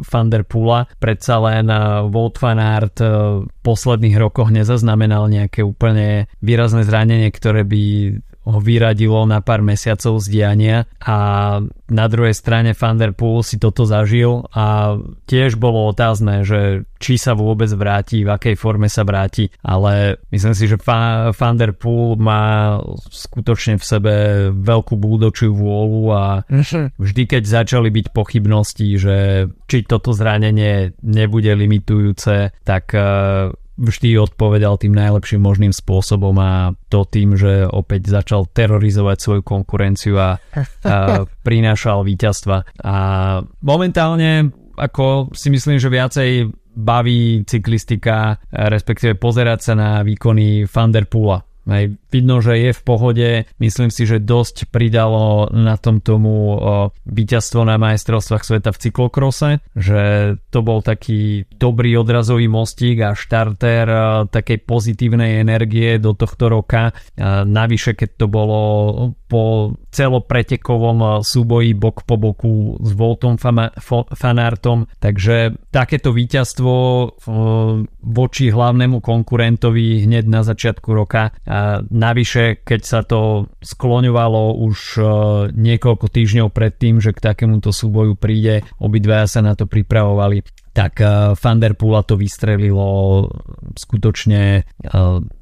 [0.00, 0.88] Van der Poola.
[0.96, 7.68] Predsa len uh, Wout van Aert v posledných rokoch nezaznamenal nejaké úplne výrazné zranenie, ktoré
[7.68, 7.82] by
[8.42, 11.16] ho vyradilo na pár mesiacov z diania a
[11.92, 14.98] na druhej strane Van der Poel si toto zažil a
[15.30, 20.54] tiež bolo otázne, že či sa vôbec vráti, v akej forme sa vráti, ale myslím
[20.54, 22.78] si, že Van der Poel má
[23.10, 24.14] skutočne v sebe
[24.50, 26.98] veľkú búdočiu vôľu a mhm.
[26.98, 29.16] vždy keď začali byť pochybnosti, že
[29.70, 32.90] či toto zranenie nebude limitujúce, tak
[33.82, 40.14] vždy odpovedal tým najlepším možným spôsobom a to tým, že opäť začal terorizovať svoju konkurenciu
[40.22, 40.38] a,
[40.86, 40.96] a
[41.46, 42.78] prinášal víťazstva.
[42.86, 42.96] A
[43.60, 46.30] momentálne ako si myslím, že viacej
[46.72, 53.28] baví cyklistika, respektíve pozerať sa na výkony Thunderpoola aj vidno, že je v pohode.
[53.56, 56.60] Myslím si, že dosť pridalo na tom tomu
[57.08, 63.88] víťazstvo na majstrovstvách sveta v cyklokrose, že to bol taký dobrý odrazový mostík a štarter
[64.28, 66.92] takej pozitívnej energie do tohto roka.
[67.18, 68.60] Navyše, keď to bolo
[69.32, 73.40] po celopretekovom súboji bok po boku s Voltom
[74.12, 76.72] Fanartom, takže takéto víťazstvo
[78.04, 81.32] voči hlavnému konkurentovi hneď na začiatku roka
[82.02, 85.02] navyše, keď sa to skloňovalo už e,
[85.54, 90.42] niekoľko týždňov pred tým, že k takémuto súboju príde, obidvaja sa na to pripravovali,
[90.74, 93.30] tak e, Van to vystrelilo
[93.78, 94.62] skutočne e,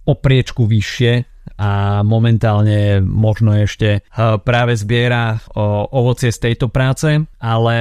[0.04, 4.00] o priečku vyššie a momentálne možno ešte
[4.48, 5.36] práve zbiera
[5.92, 7.76] ovocie z tejto práce, ale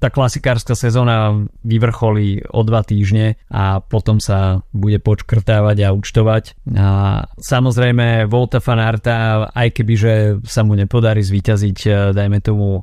[0.00, 6.56] tá klasikárska sezóna vyvrcholí o dva týždne a potom sa bude počkrtávať a účtovať.
[6.72, 6.88] A
[7.36, 10.14] samozrejme Volta Fanarta, aj keby že
[10.48, 12.80] sa mu nepodarí zvíťaziť, dajme tomu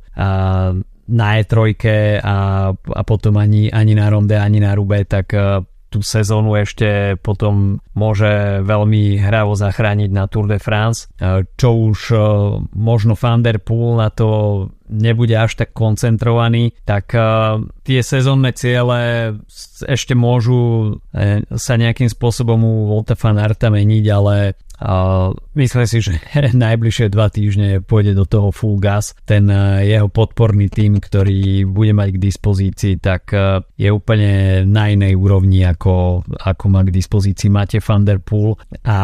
[1.06, 1.74] na E3
[2.22, 2.36] a,
[2.74, 5.34] a potom ani, ani na Ronde, ani na Rube, tak
[5.96, 11.08] tú sezónu ešte potom môže veľmi hravo zachrániť na Tour de France,
[11.56, 12.16] čo už e,
[12.76, 14.28] možno Van der Poel na to
[14.88, 17.20] nebude až tak koncentrovaný, tak e,
[17.82, 19.34] tie sezónne ciele
[19.86, 24.34] ešte môžu e, sa nejakým spôsobom u Volta van Arta meniť, ale
[24.76, 26.20] Uh, myslím si, že
[26.52, 29.16] najbližšie dva týždne pôjde do toho full gas.
[29.24, 34.92] Ten uh, jeho podporný tým, ktorý bude mať k dispozícii, tak uh, je úplne na
[34.92, 38.20] inej úrovni, ako, ako má k dispozícii Mate van der
[38.84, 38.98] a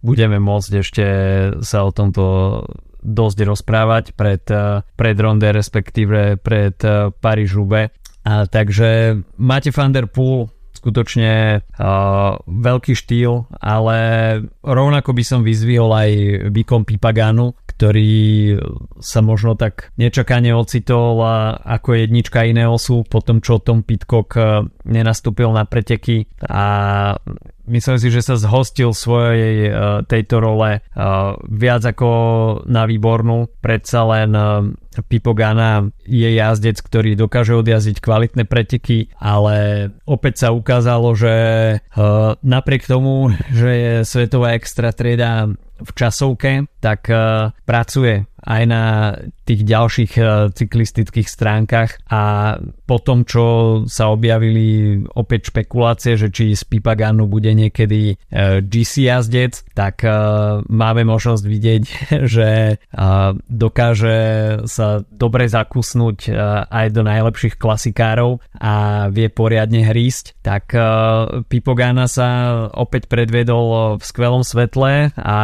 [0.00, 1.04] budeme môcť ešte
[1.60, 2.24] sa o tomto
[3.00, 4.44] dosť rozprávať pred,
[4.94, 6.76] pred Ronde, respektíve pred
[7.18, 7.92] Paríž-Roubaix.
[8.20, 13.98] A takže máte Van der Poel, skutočne uh, veľký štýl, ale
[14.64, 16.10] rovnako by som vyzvihol aj
[16.48, 18.56] výkon Pipagánu, ktorý
[19.00, 21.20] sa možno tak nečakane ocitol
[21.64, 24.36] ako jednička iného sú po tom, čo Tom Pitcock
[24.84, 26.64] nenastúpil na preteky a
[27.70, 29.70] myslím si, že sa zhostil svojej
[30.10, 30.82] tejto role
[31.46, 32.10] viac ako
[32.66, 33.46] na výbornú.
[33.62, 34.34] Predsa len
[35.06, 41.34] Pipo Gana je jazdec, ktorý dokáže odjazdiť kvalitné preteky, ale opäť sa ukázalo, že
[42.42, 45.46] napriek tomu, že je svetová extra trieda
[45.80, 47.08] v časovke, tak
[47.64, 48.82] pracuje aj na
[49.50, 51.98] tých ďalších eh, cyklistických stránkach.
[52.10, 52.54] A
[52.86, 53.44] po tom, čo
[53.90, 60.14] sa objavili opäť špekulácie, že či z Pipaganu bude niekedy eh, GC jazdec, tak eh,
[60.70, 61.84] máme možnosť vidieť,
[62.34, 62.48] že
[63.48, 64.18] dokáže
[64.68, 66.30] sa dobre zakusnúť
[66.68, 70.74] aj do najlepších klasikárov a vie poriadne hrísť, tak
[71.48, 72.28] Pipogana sa
[72.74, 75.38] opäť predvedol v skvelom svetle a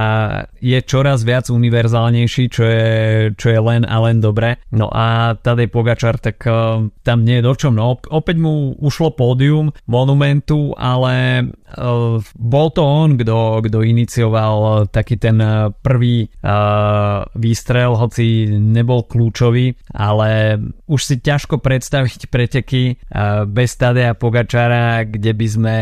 [0.60, 2.85] je čoraz viac univerzálnejší, čo je,
[3.34, 4.60] čo je len a len dobre.
[4.72, 7.74] No a Tadej Pogačar, tak uh, tam nie je dočom.
[7.76, 11.46] No opäť mu ušlo pódium Monumentu, ale
[11.76, 15.38] uh, bol to on, kto, kto inicioval taký ten
[15.82, 22.98] prvý uh, výstrel, hoci nebol kľúčový, ale už si ťažko predstaviť preteky
[23.46, 25.76] bez Tadeja Pogačara, kde by sme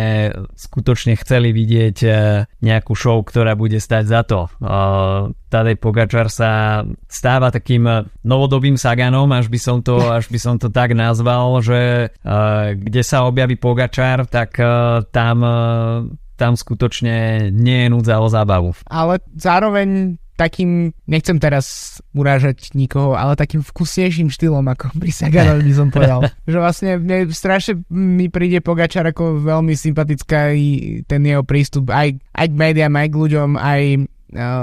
[0.57, 1.99] skutočne chceli vidieť
[2.63, 4.49] nejakú show, ktorá bude stať za to.
[4.61, 10.55] Uh, Tadej Pogačar sa stáva takým novodobým Saganom, až by som to, až by som
[10.57, 15.43] to tak nazval, že uh, kde sa objaví Pogačar, tak uh, tam,
[16.35, 18.75] tam skutočne nie je núdza o zábavu.
[18.91, 25.75] Ale zároveň takým, nechcem teraz urážať nikoho, ale takým vkusnejším štýlom ako pri Saganovi by
[25.75, 26.21] som povedal.
[26.51, 30.51] že vlastne mne strašne mi príde Pogačar ako veľmi sympatická
[31.07, 33.81] ten jeho prístup aj, aj k médiám, aj k ľuďom, aj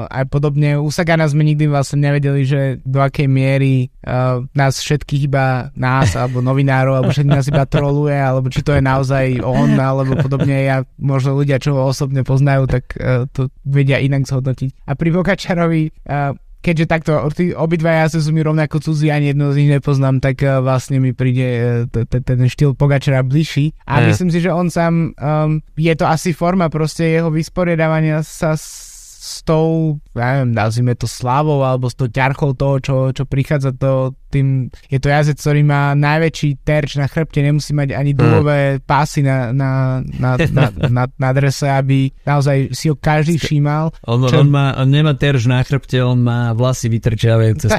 [0.08, 0.76] aj podobne.
[0.78, 6.14] U Sagana sme nikdy vlastne nevedeli, že do akej miery uh, nás všetkých iba nás,
[6.14, 10.68] alebo novinárov, alebo všetkých nás iba troluje, alebo či to je naozaj on, alebo podobne.
[10.68, 14.86] Ja, možno ľudia, čo ho osobne poznajú, tak uh, to vedia inak zhodnotiť.
[14.88, 17.18] A pri Bokačarovi uh, keďže takto
[17.58, 21.12] obidva ja sú mi rovnako cudzí, ani jedno z nich nepoznám, tak uh, vlastne mi
[21.12, 23.74] príde uh, ten štýl Pogačara bližší.
[23.90, 28.54] A myslím si, že on sám, um, je to asi forma proste jeho vysporiadávania sa
[28.54, 28.91] s
[29.22, 33.70] s tou, ja neviem, nazvime to slavou alebo s tou ťarchou toho, čo, čo prichádza
[33.78, 38.80] to, tým, je to jazdec, ktorý má najväčší terč na chrbte, nemusí mať ani dúhové
[38.80, 43.92] pásy na, na, na, na, na, na drese, aby naozaj si ho každý všímal.
[44.08, 44.40] On, čo...
[44.40, 47.76] on, má, on nemá terč na chrbte, on má vlasy vytrčiavajúce z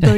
[0.04, 0.12] to,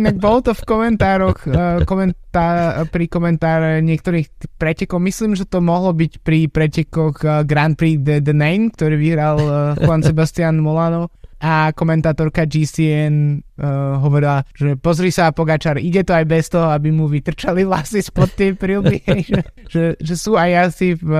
[0.00, 5.92] inak bolo to v komentároch, uh, komentá, pri komentáre niektorých pretekov, myslím, že to mohlo
[5.92, 9.52] byť pri pretekoch uh, Grand Prix de, de Nain, ktorý vyhral uh,
[9.84, 16.26] Juan Sebastian Molano a komentátorka GCN uh, hovorila, že pozri sa Pogačar, ide to aj
[16.26, 18.98] bez toho, aby mu vytrčali vlasy spod tej prilby,
[19.30, 21.10] že, že, že sú aj asi v,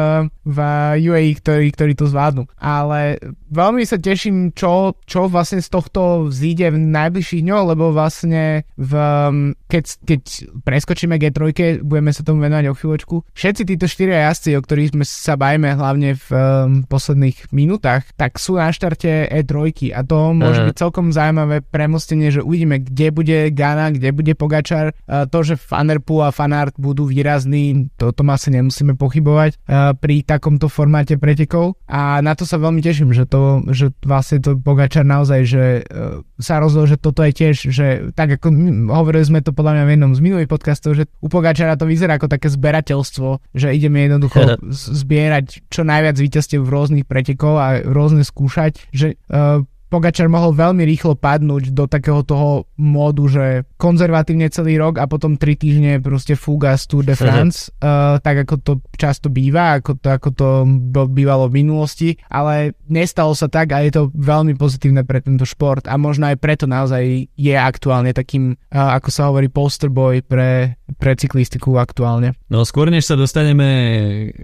[0.49, 0.59] v
[1.05, 2.49] UAE, ktorí, ktorí to zvládnu.
[2.57, 3.21] Ale
[3.53, 8.93] veľmi sa teším, čo, čo vlastne z tohto vzíde v najbližších dňoch, lebo vlastne v,
[9.69, 10.23] keď, keď
[10.65, 15.05] preskočíme G3, budeme sa tomu venovať o chvíľočku, všetci títo štyria jazdci, o ktorých sme
[15.05, 16.41] sa bajme hlavne v um,
[16.89, 22.45] posledných minútach, tak sú na štarte E3 a to môže byť celkom zaujímavé premostenie že
[22.45, 24.95] uvidíme, kde bude Gana, kde bude Pogačar.
[25.09, 29.59] To, že Fanerpool a Fanart budú výrazní, to, to asi nemusíme pochybovať
[29.99, 31.75] pri takomto formáte pretekov.
[31.91, 36.23] A na to sa veľmi teším, že to, že vlastne to Pogačar naozaj, že e,
[36.39, 38.55] sa rozhodol, že toto je tiež, že tak ako
[38.95, 42.17] hovorili sme to podľa mňa v jednom z minulých podcastov, že u Pogačara to vyzerá
[42.17, 44.63] ako také zberateľstvo, že ideme jednoducho
[45.03, 50.85] zbierať čo najviac víťazstiev v rôznych pretekov a rôzne skúšať, že uh, Pogačar mohol veľmi
[50.85, 56.37] rýchlo padnúť do takého toho módu, že konzervatívne celý rok a potom tri týždne proste
[56.37, 60.49] fúga z Tour de France, uh, tak ako to často býva, ako to, ako to
[61.11, 65.85] bývalo v minulosti, ale nestalo sa tak a je to veľmi pozitívne pre tento šport
[65.91, 70.78] a možno aj preto naozaj je aktuálne takým, uh, ako sa hovorí, poster boy pre,
[70.97, 72.33] pre cyklistiku aktuálne.
[72.49, 73.69] No skôr než sa dostaneme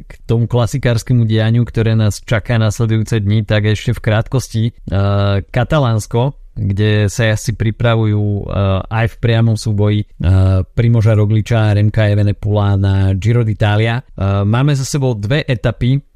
[0.05, 6.37] k tomu klasikárskému dianiu, ktoré nás čaká nasledujúce dni, tak ešte v krátkosti uh, Katalánsko,
[6.55, 12.77] kde sa asi pripravujú uh, aj v priamom súboji uh, Primoža Rogliča a Remka Evenepula
[12.79, 14.05] na Giro d'Italia.
[14.15, 16.14] Uh, máme za sebou dve etapy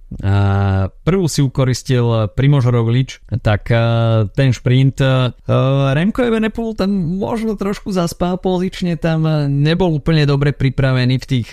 [1.05, 3.69] prvú si ukoristil Primož Roglič, tak
[4.33, 5.05] ten šprint
[5.93, 6.91] Remko Evenepoel tam
[7.21, 11.49] možno trošku zaspal pozične, tam nebol úplne dobre pripravený v tých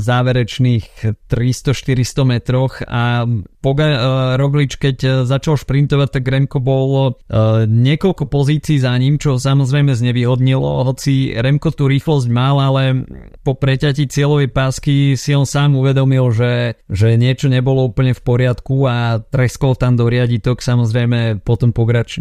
[0.00, 0.86] záverečných
[1.28, 3.28] 300-400 metroch a
[3.64, 7.16] Poga, Roglič keď začal šprintovať, tak Remko bol
[7.64, 13.08] niekoľko pozícií za ním, čo samozrejme znevýhodnilo, hoci Remko tú rýchlosť mal, ale
[13.40, 18.84] po preťati cieľovej pásky si on sám uvedomil, že, že niečo nebolo úplne v poriadku
[18.84, 21.72] a treskol tam do riaditok, samozrejme potom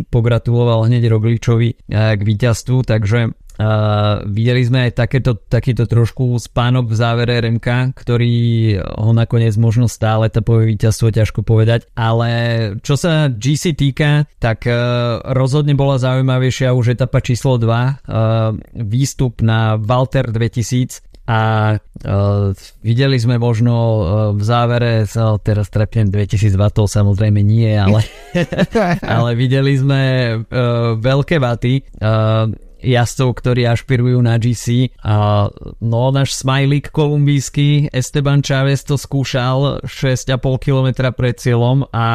[0.07, 6.95] pogratuloval hneď Rogličovi k víťazstvu, takže Uh, videli sme aj takéto, takýto trošku spánok v
[6.97, 8.33] závere RMK, ktorý
[8.81, 12.31] ho nakoniec možno stále etapové víťazstvo ťažko povedať, ale
[12.81, 19.45] čo sa GC týka, tak uh, rozhodne bola zaujímavejšia už etapa číslo 2, uh, výstup
[19.45, 22.51] na Walter 2000 a uh,
[22.83, 24.01] videli sme možno uh,
[24.35, 28.03] v závere, uh, teraz trepnem 2002, to samozrejme nie, ale,
[29.15, 30.01] ale videli sme
[30.35, 31.79] uh, veľké vaty.
[32.01, 32.51] Uh,
[32.83, 34.91] jazdcov, ktorí ašpirujú na GC.
[35.01, 35.47] A,
[35.79, 42.07] no náš smajlík kolumbijský Esteban Chávez to skúšal 6,5 km pred cieľom a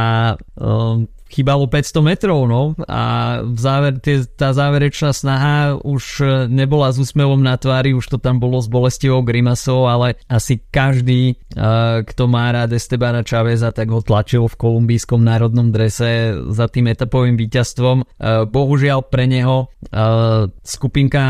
[0.61, 3.03] um, chýbalo 500 metrov, no a
[3.45, 8.19] v záver, tie, tá záverečná snaha už e, nebola s úsmevom na tvári, už to
[8.19, 13.93] tam bolo s bolestivou grimasou, ale asi každý, uh, kto má rád Estebana Chaveza, tak
[13.93, 18.05] ho tlačil v kolumbijskom národnom drese za tým etapovým víťazstvom.
[18.05, 21.21] Uh, bohužiaľ pre neho uh, skupinka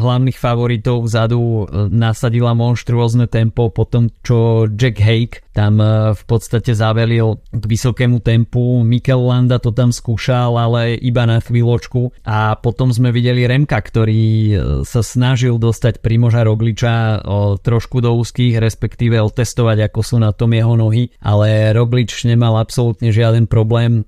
[0.00, 6.72] hlavných favoritov vzadu nasadila monštruózne tempo po tom, čo Jack Hake tam uh, v podstate
[6.72, 8.80] zavelil k vysokému tempu.
[8.80, 12.24] Mikel Landa to tam skúšal, ale iba na chvíľočku.
[12.24, 14.54] A potom sme videli Remka, ktorý e,
[14.88, 20.54] sa snažil dostať Primoža Rogliča o, trošku do úzkých, respektíve otestovať, ako sú na tom
[20.56, 21.12] jeho nohy.
[21.20, 24.06] Ale Roglič nemal absolútne žiaden problém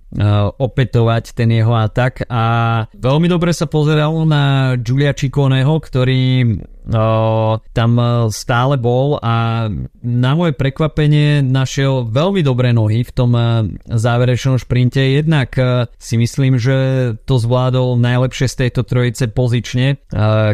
[0.57, 2.45] opätovať ten jeho atak a
[2.93, 6.61] veľmi dobre sa pozeralo na Giulia Cicconeho, ktorý
[7.73, 9.67] tam e, stále bol a
[10.03, 13.43] na moje prekvapenie našiel veľmi dobré nohy v tom e,
[13.87, 14.99] záverečnom šprinte.
[14.99, 16.77] Jednak e, si myslím, že
[17.23, 20.03] to zvládol najlepšie z tejto trojice pozične,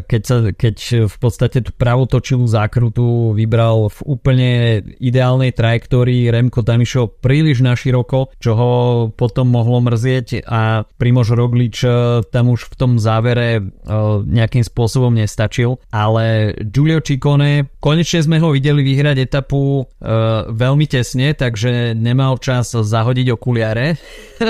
[0.05, 0.77] keď, sa, keď
[1.09, 4.51] v podstate tú pravotočilú zákrutu vybral v úplne
[5.01, 6.29] ideálnej trajektórii.
[6.29, 8.73] Remko tam išiel príliš na široko, čo ho
[9.15, 11.83] potom mohlo mrzieť a Primož Roglič
[12.31, 13.65] tam už v tom závere
[14.29, 20.91] nejakým spôsobom nestačil, ale ale Giulio Ciccone, konečne sme ho videli vyhrať etapu uh, veľmi
[20.91, 23.95] tesne, takže nemal čas zahodiť okuliare,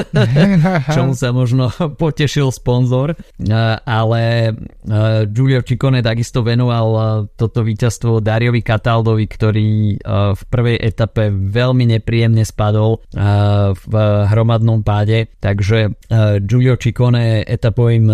[0.96, 1.68] čomu sa možno
[2.00, 7.04] potešil sponzor, uh, ale uh, Giulio Ciccone takisto venoval uh,
[7.36, 9.68] toto víťazstvo Dariovi Cataldovi, ktorý
[10.00, 13.94] uh, v prvej etape veľmi nepríjemne spadol uh, v
[14.32, 18.08] hromadnom páde, takže uh, Giulio Ciccone etapovým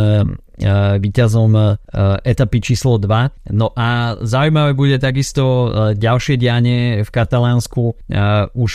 [1.00, 1.80] víťazom
[2.22, 3.54] etapy číslo 2.
[3.54, 7.98] No a zaujímavé bude takisto ďalšie dianie v Katalánsku.
[8.54, 8.72] Už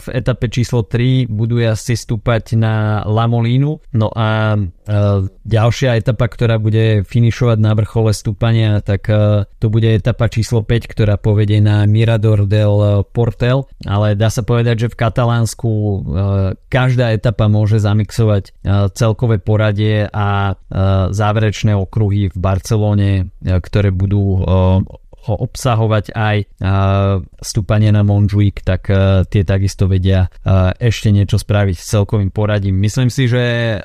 [0.00, 3.78] v etape číslo 3 budú asi stúpať na Lamolínu.
[3.94, 4.58] No a
[5.46, 9.06] ďalšia etapa, ktorá bude finišovať na vrchole stúpania, tak
[9.46, 13.70] to bude etapa číslo 5, ktorá povedie na Mirador del Portel.
[13.86, 15.70] Ale dá sa povedať, že v Katalánsku
[16.66, 18.50] každá etapa môže zamixovať
[18.98, 20.58] celkové poradie a
[21.14, 24.42] záverečné okruhy v Barcelone, ktoré budú
[25.28, 26.36] obsahovať aj
[27.40, 30.28] stúpanie na Montjuic, tak e, tie takisto vedia e,
[30.80, 32.76] ešte niečo spraviť s celkovým poradím.
[32.80, 33.76] Myslím si, že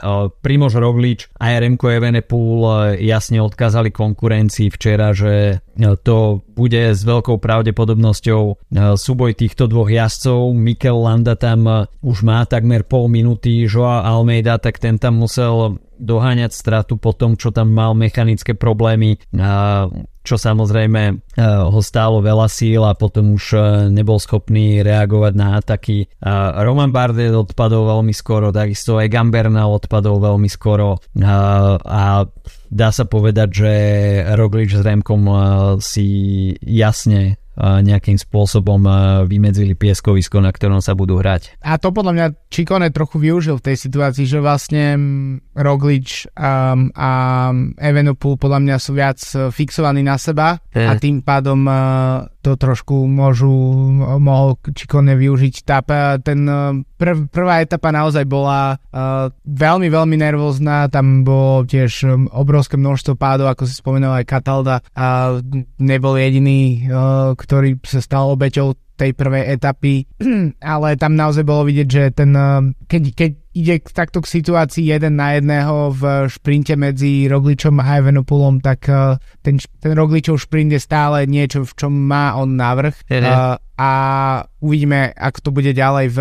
[0.43, 8.41] Primož Roglič a Remko Evenepoel jasne odkázali konkurencii včera, že to bude s veľkou pravdepodobnosťou
[8.95, 10.55] súboj týchto dvoch jazdcov.
[10.55, 16.51] Mikel Landa tam už má takmer pol minúty, Joa Almeida, tak ten tam musel doháňať
[16.51, 19.15] stratu po tom, čo tam mal mechanické problémy,
[20.26, 23.55] čo samozrejme ho stálo veľa síl a potom už
[23.95, 26.11] nebol schopný reagovať na ataky.
[26.59, 30.99] Roman Bardet odpadol veľmi skoro, takisto aj Gamberna odpadol veľmi skoro
[31.88, 32.28] a
[32.76, 33.73] dá sa povedať, že
[34.36, 35.23] Roglič s Remkom
[35.80, 36.07] si
[36.59, 38.84] jasne nejakým spôsobom
[39.26, 41.60] vymedzili pieskovisko, na ktorom sa budú hrať.
[41.64, 44.84] A to podľa mňa Čikone trochu využil v tej situácii, že vlastne
[45.56, 47.12] Roglič a, a
[47.80, 49.20] Evenepoel podľa mňa sú viac
[49.56, 51.64] fixovaní na seba a tým pádom
[52.45, 53.49] to trošku môžu,
[54.22, 55.66] mohol Čikone využiť.
[55.66, 55.82] Tá,
[56.22, 56.45] ten
[56.93, 63.49] prv, prvá etapa naozaj bola uh, veľmi, veľmi nervózna, tam bolo tiež obrovské množstvo pádov,
[63.49, 65.38] ako si spomenul aj Katalda a
[65.82, 70.08] nebol jediný, uh, ktorý sa stal obeťou tej prvej etapy,
[70.74, 72.32] ale tam naozaj bolo vidieť, že ten,
[72.88, 78.64] keď, keď ide takto k situácii jeden na jedného v šprinte medzi Rogličom a Evenopulom,
[78.64, 78.88] tak
[79.43, 83.08] ten, ten Rogličov šprint je stále niečo, v čom má on návrh.
[83.32, 83.91] Uh, a
[84.63, 86.15] uvidíme, ako to bude ďalej.
[86.15, 86.19] V,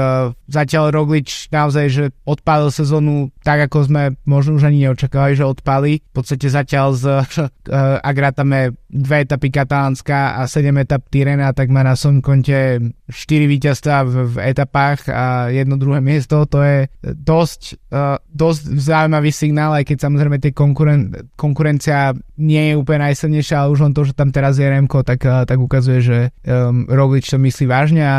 [0.51, 6.03] zatiaľ Roglič naozaj, že odpálil sezónu tak, ako sme možno už ani neočakávali, že odpálí.
[6.03, 11.71] V podstate zatiaľ z, uh, ak rátame dve etapy Katalánska a sedem etap Tyrena, tak
[11.71, 16.43] má na svojom konte 4 víťazstva v, v etapách a jedno druhé miesto.
[16.51, 22.75] To je dosť, uh, dosť zaujímavý signál, aj keď samozrejme tie konkuren- konkurencia nie je
[22.75, 25.99] úplne najsilnejšia, ale už len to, že tam teraz je Remko, tak, uh, tak ukazuje,
[26.03, 26.19] že
[26.51, 28.17] um, Roglič to myslí vážne a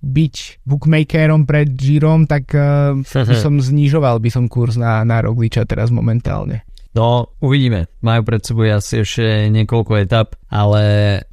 [0.00, 2.96] byť bookmakerom pred Girom, tak uh,
[3.30, 6.66] by som znižoval by som kurz na, na Rogliča teraz momentálne.
[6.94, 7.90] No, uvidíme.
[8.06, 10.82] Majú pred sebou asi ešte niekoľko etap, ale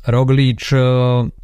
[0.10, 0.74] Roglič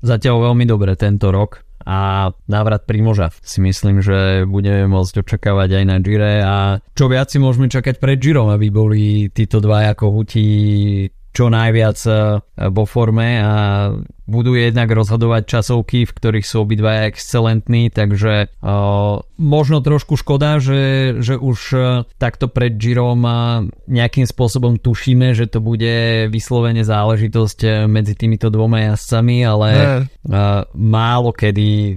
[0.01, 5.83] zatiaľ veľmi dobre tento rok a návrat Primoža si myslím, že budeme môcť očakávať aj
[5.87, 6.55] na Gire a
[6.91, 10.47] čo viac si môžeme čakať pred Girom, aby boli títo dva ako hutí
[11.37, 12.01] čo najviac
[12.73, 13.53] vo forme a
[14.27, 21.15] budú jednak rozhodovať časovky, v ktorých sú obidva excelentní, takže uh, možno trošku škoda, že,
[21.23, 27.87] že už uh, takto pred Girom uh, nejakým spôsobom tušíme, že to bude vyslovene záležitosť
[27.87, 31.95] medzi týmito dvoma jazdcami, ale uh, málo kedy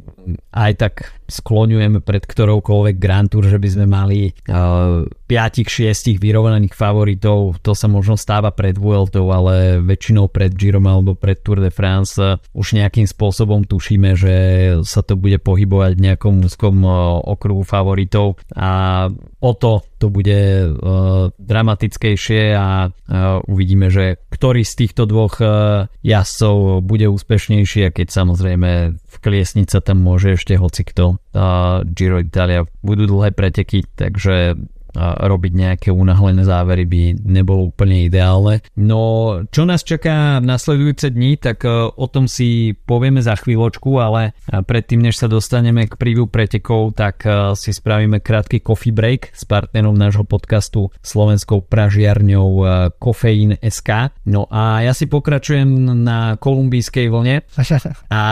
[0.54, 0.94] aj tak
[1.30, 7.86] skloňujeme pred ktoroukoľvek Grand Tour, že by sme mali uh, 5-6 vyrovnaných favoritov, to sa
[7.86, 12.18] možno stáva pred Vueltou, ale väčšinou pred Girom alebo pred Tour de France
[12.50, 14.34] už nejakým spôsobom tušíme, že
[14.82, 16.90] sa to bude pohybovať v nejakom úzkom e,
[17.30, 18.42] okruhu favoritov.
[18.58, 19.06] A
[19.38, 25.92] o to to bude uh, dramatickejšie a uh, uvidíme, že ktorý z týchto dvoch uh,
[26.00, 31.20] jazdcov bude úspešnejší a keď samozrejme vkliesniť sa tam môže ešte hocikto.
[31.36, 34.56] Uh, Giro Italia budú dlhé preteky, takže
[34.96, 38.64] robiť nejaké unáhlené závery by nebolo úplne ideálne.
[38.74, 44.00] No čo nás čaká v nasledujúce dni, tak e, o tom si povieme za chvíľočku,
[44.00, 49.30] ale predtým než sa dostaneme k preview pretekov, tak e, si spravíme krátky coffee break
[49.32, 52.64] s partnerom nášho podcastu slovenskou pražiarňou e,
[52.98, 54.14] Kofeín SK.
[54.26, 55.68] No a ja si pokračujem
[56.02, 57.42] na kolumbijskej vlne
[58.20, 58.22] a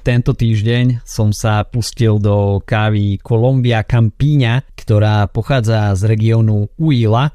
[0.00, 7.30] tento týždeň som sa pustil do kávy Colombia Campíňa, ktorá pochádza z regiónu Uila,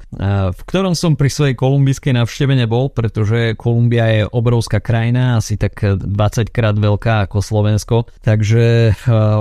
[0.52, 5.78] v ktorom som pri svojej kolumbijskej navšteve nebol, pretože Kolumbia je obrovská krajina, asi tak
[5.80, 6.06] 20
[6.54, 8.94] krát veľká ako Slovensko, takže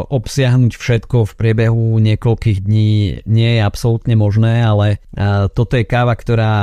[0.09, 5.03] obsiahnuť všetko v priebehu niekoľkých dní nie je absolútne možné, ale
[5.53, 6.53] toto je káva, ktorá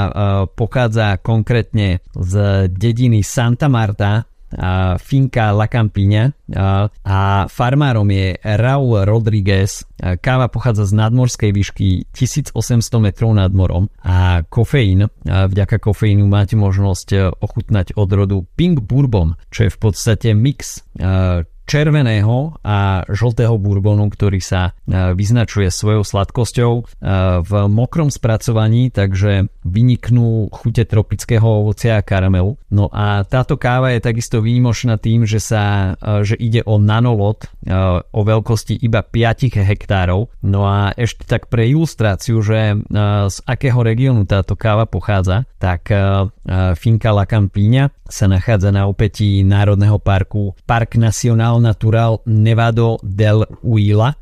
[0.57, 4.25] pochádza konkrétne z dediny Santa Marta
[5.01, 6.33] Finka La Campiña
[7.05, 9.85] a farmárom je Raúl Rodriguez.
[9.99, 12.59] Káva pochádza z nadmorskej výšky 1800
[12.99, 19.71] metrov nad morom a kofeín, vďaka kofeínu máte možnosť ochutnať odrodu Pink Bourbon, čo je
[19.71, 20.83] v podstate mix
[21.65, 26.83] červeného a žltého bourbonu, ktorý sa e, vyznačuje svojou sladkosťou e,
[27.43, 32.59] v mokrom spracovaní, takže vyniknú chute tropického ovocia a karamelu.
[32.75, 37.49] No a táto káva je takisto výnimočná tým, že sa e, že ide o nanolot
[38.13, 40.31] o veľkosti iba 5 hektárov.
[40.43, 42.75] No a ešte tak pre ilustráciu, že
[43.31, 45.87] z akého regiónu táto káva pochádza, tak
[46.75, 53.43] Finca La Campíňa sa nachádza na opätí Národného parku Park Nacional Nacional Natural Nevado del
[53.65, 54.17] Huila, e,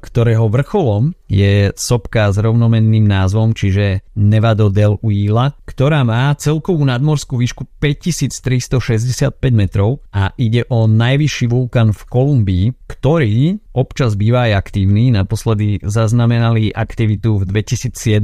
[0.00, 7.36] ktorého vrcholom je sopka s rovnomenným názvom, čiže Nevado del Huila, ktorá má celkovú nadmorskú
[7.36, 15.12] výšku 5365 metrov a ide o najvyšší vulkan v Kolumbii, ktorý občas býva aj aktívny.
[15.12, 18.22] Naposledy zaznamenali aktivitu v 2007,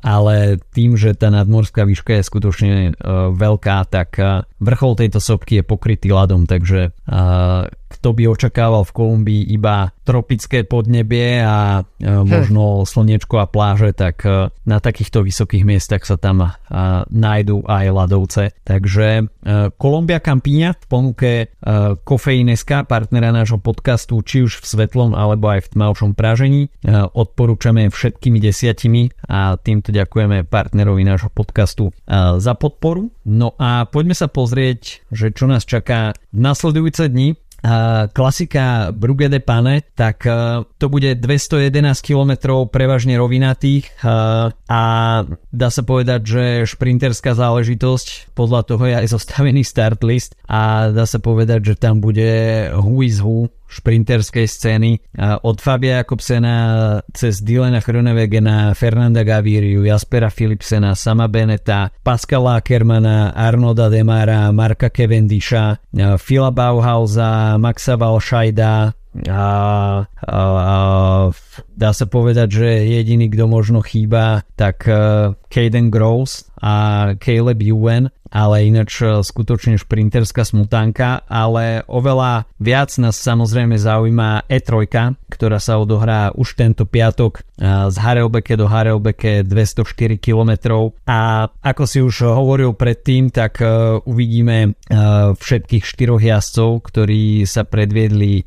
[0.00, 0.36] ale
[0.72, 2.92] tým, že tá nadmorská výška je skutočne e,
[3.32, 6.90] veľká, tak e, vrchol tejto sopky je pokrytý ľadom, takže e,
[7.92, 14.26] kto by očakával v Kolumbii iba tropické podnebie a možno slniečko a pláže, tak
[14.66, 16.50] na takýchto vysokých miestach sa tam
[17.12, 18.42] nájdú aj ľadovce.
[18.66, 19.30] Takže
[19.78, 21.30] Kolumbia Campíňa v ponuke
[22.02, 26.68] Kofeíneska, partnera nášho podcastu, či už v svetlom alebo aj v tmavšom pražení.
[26.68, 31.92] E, odporúčame všetkými desiatimi a týmto ďakujeme partnerovi nášho podcastu e,
[32.38, 33.10] za podporu.
[33.26, 37.38] No a poďme sa pozrieť, že čo nás čaká v nasledujúce dni.
[38.12, 40.26] Klasika Brugge de Pane, tak
[40.78, 41.70] to bude 211
[42.02, 44.02] km prevažne rovinatých
[44.66, 44.82] a
[45.54, 51.06] dá sa povedať, že šprinterská záležitosť, podľa toho je aj zostavený start list a dá
[51.06, 54.90] sa povedať, že tam bude who is who šprinterskej scény
[55.42, 56.56] od Fabia Jakobsena
[57.16, 65.80] cez Dylana Chronewegena, Fernanda Gaviriu, Jaspera Philipsena, Sama Beneta, Pascala Ackermana, Arnolda Demara, Marka Cavendisha,
[66.20, 68.92] Phila Bauhausa, Maxa Valšajda,
[69.28, 69.44] a,
[70.08, 70.76] a, a
[71.76, 76.74] dá sa povedať, že jediný, kto možno chýba, tak uh, Caden Gross a
[77.18, 84.88] Caleb Ewan ale ináč e, skutočne šprinterská smutánka, ale oveľa viac nás samozrejme zaujíma E3,
[85.28, 90.50] ktorá sa odohrá už tento piatok e, z Harelbeke do Harelbeke 204 km
[91.04, 94.74] a ako si už hovoril predtým, tak e, uvidíme
[95.36, 98.46] všetkých štyroch jazdcov, ktorí sa predviedli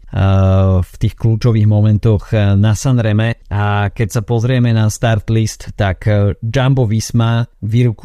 [0.79, 3.43] v tých kľúčových momentoch na Sanreme.
[3.51, 6.07] A keď sa pozrieme na start list, tak
[6.39, 7.43] Jumbo Visma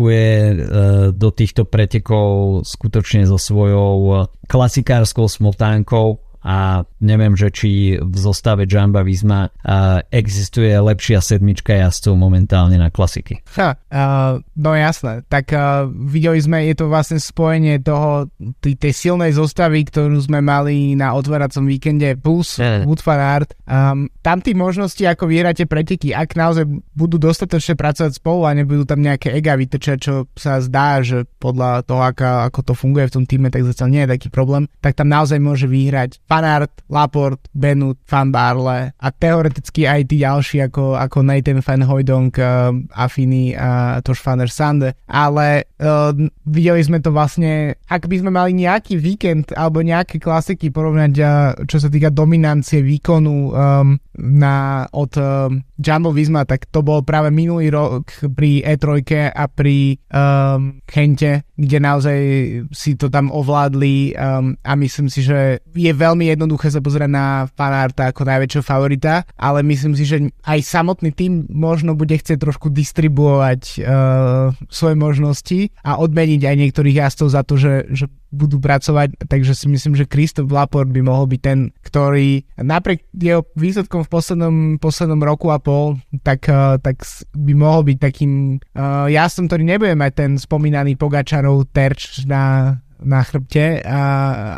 [0.01, 0.57] vyrukuje
[1.12, 9.05] do týchto pretekov skutočne so svojou klasikárskou smotánkou a neviem, že či v zostave Jamba
[9.05, 9.53] Visma
[10.09, 13.45] existuje lepšia sedmička jazdcov momentálne na klasiky.
[13.57, 18.28] Ha, uh, no jasné, tak uh, videli sme, je to vlastne spojenie toho,
[18.64, 22.57] tej, tej silnej zostavy, ktorú sme mali na otváracom víkende plus.
[22.61, 23.55] Wood Art.
[23.68, 26.64] Um, tam tí možnosti, ako vyhrate preteky, ak naozaj
[26.95, 31.84] budú dostatočne pracovať spolu a nebudú tam nejaké ega vytrčať, čo sa zdá, že podľa
[31.86, 34.97] toho, ako, ako to funguje v tom týme, tak zatiaľ nie je taký problém, tak
[34.97, 40.95] tam naozaj môže vyhrať Fanart, Laport, Benut, Van Barle a teoreticky aj tí ďalší ako,
[40.95, 44.95] ako Nathan Van Hojdong, uh, Affini a Toš Van der Sande.
[45.11, 46.14] Ale uh,
[46.47, 51.59] videli sme to vlastne, ak by sme mali nejaký víkend alebo nejaké klasiky porovnať, uh,
[51.66, 57.33] čo sa týka dominancie výkonu um, na, od um, Jumbo Visma, tak to bol práve
[57.33, 62.18] minulý rok pri E3 a pri um, Kente, kde naozaj
[62.68, 67.49] si to tam ovládli um, a myslím si, že je veľmi jednoduché sa pozrieť na
[67.49, 72.68] Fanarta ako najväčšieho favorita, ale myslím si, že aj samotný tým možno bude chcieť trošku
[72.68, 79.26] distribuovať uh, svoje možnosti a odmeniť aj niektorých jazdcov za to, že, že budú pracovať,
[79.26, 84.11] takže si myslím, že Kristof Laport by mohol byť ten, ktorý napriek jeho výsledkom v
[84.11, 87.03] poslednom, poslednom roku a pol, tak, uh, tak
[87.35, 93.20] by mohol byť takým uh, jazdom, ktorý nebude mať ten spomínaný Pogačarov terč na, na
[93.26, 94.03] chrbte a,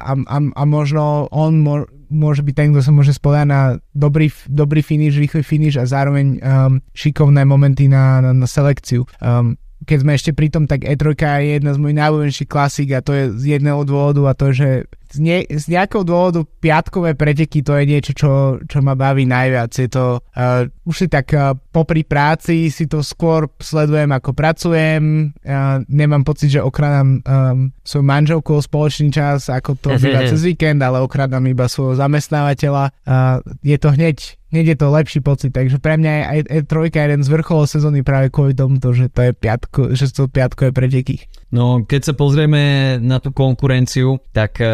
[0.05, 3.61] a, a, a možno on mo, môže byť ten, kto sa môže spodať na
[3.97, 9.09] dobrý, dobrý finish, rýchly finish a zároveň um, šikovné momenty na, na, na selekciu.
[9.19, 13.05] Um, keď sme ešte pri tom, tak E3 je jedna z mojich najľúbenejších klasík a
[13.05, 17.61] to je z jedného dôvodu a to, že z, ne, z nejakého dôvodu piatkové preteky
[17.61, 18.31] to je niečo, čo,
[18.65, 19.69] čo ma baví najviac.
[19.77, 25.37] Je to, uh, už si tak uh, popri práci si to skôr sledujem ako pracujem,
[25.45, 30.81] uh, nemám pocit, že okradám um, svoju manželku spoločný čas, ako to býva cez víkend,
[30.81, 32.85] ale okradám iba svojho zamestnávateľa.
[33.05, 36.73] Uh, je to hneď hneď je to lepší pocit, takže pre mňa je aj E3
[36.93, 41.25] jeden z vrcholov sezóny práve kvôli tomuto, že to je piatko, že to piatkové preteky.
[41.53, 44.69] No, keď sa pozrieme na tú konkurenciu, tak e,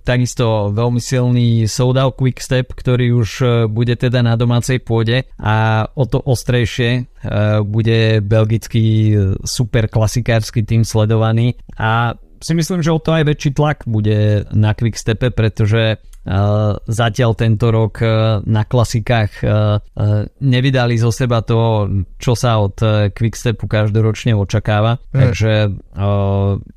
[0.00, 6.04] takisto veľmi silný Soudal Quickstep, ktorý už e, bude teda na domácej pôde a o
[6.08, 7.02] to ostrejšie e,
[7.64, 9.12] bude belgický
[9.44, 14.72] super klasikársky tým sledovaný a si myslím, že o to aj väčší tlak bude na
[14.72, 16.00] Quickstepe, pretože
[16.86, 17.98] zatiaľ tento rok
[18.46, 19.42] na klasikách
[20.38, 21.90] nevydali zo seba to,
[22.22, 22.78] čo sa od
[23.10, 25.02] Quickstepu každoročne očakáva.
[25.10, 25.18] Mm.
[25.18, 25.52] Takže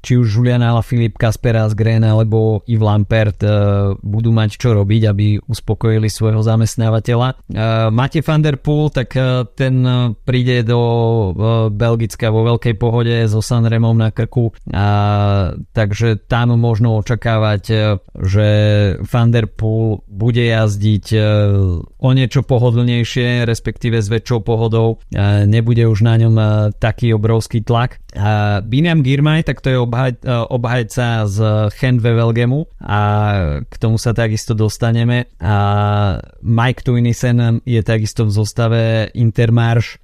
[0.02, 3.40] či už Julian Alaphilippe, Kasper Asgren alebo Yves Lampert
[4.02, 7.54] budú mať čo robiť, aby uspokojili svojho zamestnávateľa.
[7.94, 9.14] Mate van der Poel, tak
[9.54, 9.76] ten
[10.26, 10.82] príde do
[11.70, 14.50] Belgicka vo veľkej pohode so Sanremom na krku,
[15.72, 17.64] takže tam možno očakávať,
[18.18, 18.48] že
[19.06, 21.20] Van der Poel bude jazdiť e,
[22.00, 25.02] o niečo pohodlnejšie, respektíve s väčšou pohodou.
[25.10, 26.46] E, nebude už na ňom e,
[26.78, 28.00] taký obrovský tlak.
[28.70, 30.22] Biniam Girmay, tak to je obhaj,
[30.54, 31.38] obhajca z
[31.74, 33.02] Chen Velgemu a
[33.66, 35.34] k tomu sa takisto dostaneme.
[35.42, 35.58] A
[36.46, 38.82] Mike Tuinisen je takisto v zostave
[39.18, 39.98] Intermarš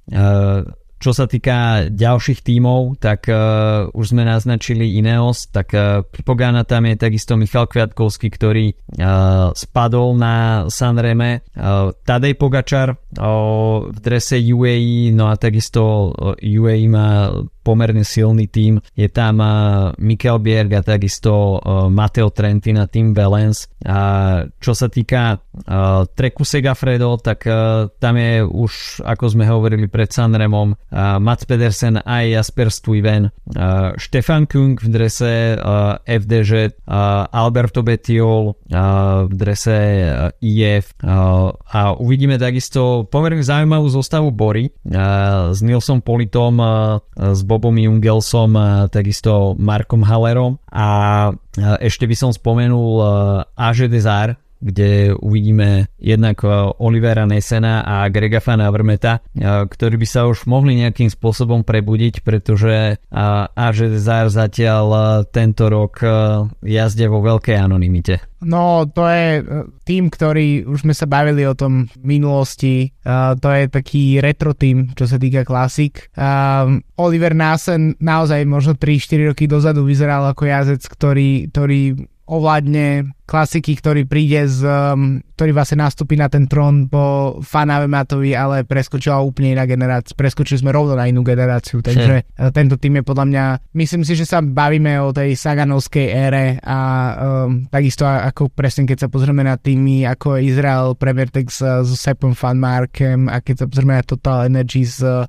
[1.00, 6.84] čo sa týka ďalších tímov, tak uh, už sme naznačili Ineos, tak uh, Pogana tam
[6.84, 14.36] je takisto Michal Kviatkovský, ktorý uh, spadol na Sanreme, uh, Tadej Pogačar uh, v drese
[14.36, 17.32] UAE, no a takisto uh, UAE má
[17.70, 18.82] pomerne silný tým.
[18.98, 19.38] Je tam
[20.02, 23.70] Mikel Bierg a takisto Matteo Trentin a Tim Valens.
[23.86, 25.38] A čo sa týka
[26.18, 27.46] treku Segafredo, tak
[28.02, 30.74] tam je už, ako sme hovorili pred Sanremom,
[31.22, 33.30] Mats Pedersen aj Jasper Stuyven,
[34.00, 35.54] Stefan Kung v drese
[36.02, 36.82] FDŽ,
[37.30, 38.58] Alberto Betiol
[39.30, 39.78] v drese
[40.40, 44.72] IF a uvidíme takisto pomerne zaujímavú zostavu Bory
[45.52, 46.56] s Nilsom Politom,
[47.12, 48.56] s Bobom Jungelsom,
[48.88, 51.30] takisto Markom Hallerom a
[51.84, 53.04] ešte by som spomenul
[53.54, 56.52] Aže Desar, kde uvidíme jednak eh,
[56.84, 62.22] Olivera Nesena a Grega Fana Vermeta, eh, ktorí by sa už mohli nejakým spôsobom prebudiť,
[62.22, 63.00] pretože
[64.00, 66.04] Zár zatiaľ eh, tento rok
[66.60, 68.30] jazdia vo veľkej anonimite.
[68.40, 69.44] No, to je
[69.84, 74.56] tým, ktorý, už sme sa bavili o tom v minulosti, uh, to je taký retro
[74.56, 76.08] tým, čo sa týka klasik.
[76.16, 83.78] Uh, Oliver Nasen naozaj možno 3-4 roky dozadu vyzeral ako jazec, ktorý, ktorý ovládne klasiky,
[83.78, 89.22] ktorý príde z, um, ktorý vlastne nastúpi na ten trón po Fanave Matovi, ale preskočila
[89.22, 90.18] úplne iná generácia.
[90.18, 92.50] Preskočili sme rovno na inú generáciu, takže hm.
[92.50, 93.44] tento tým je podľa mňa,
[93.78, 96.78] myslím si, že sa bavíme o tej Saganovskej ére a
[97.46, 101.90] um, takisto ako presne keď sa pozrieme na týmy ako Izrael Premier Tech s, s
[101.94, 105.22] Sepom Fanmarkem a keď sa pozrieme na Total Energy s uh,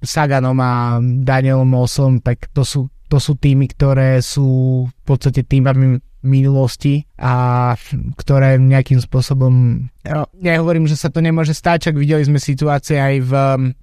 [0.00, 6.02] Saganom a Danielom Mosom, tak to sú to sú týmy, ktoré sú v podstate týmami
[6.24, 7.76] minulosti a
[8.16, 13.14] ktoré nejakým spôsobom ja nehovorím, že sa to nemôže stať, čak videli sme situácie aj
[13.22, 13.32] v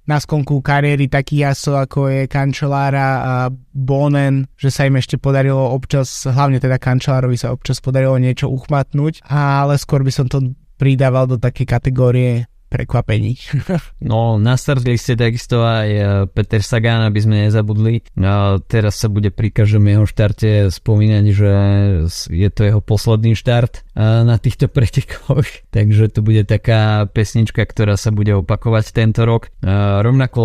[0.04, 3.32] na skonku kariéry takých jasov ako je Kančelára a
[3.72, 9.22] Bonen, že sa im ešte podarilo občas, hlavne teda Kančelárovi sa občas podarilo niečo uchmatnúť,
[9.30, 13.36] ale skôr by som to pridával do také kategórie prekvapení.
[14.10, 16.02] no, nastartili ste takisto aj e,
[16.32, 18.00] Peter Sagan, aby sme nezabudli.
[18.16, 21.52] No, teraz sa bude pri každom jeho štarte spomínať, že
[22.32, 25.44] je to jeho posledný štart e, na týchto pretekoch,
[25.76, 29.52] takže to bude taká pesnička, ktorá sa bude opakovať tento rok.
[29.60, 29.68] E,
[30.00, 30.42] rovnako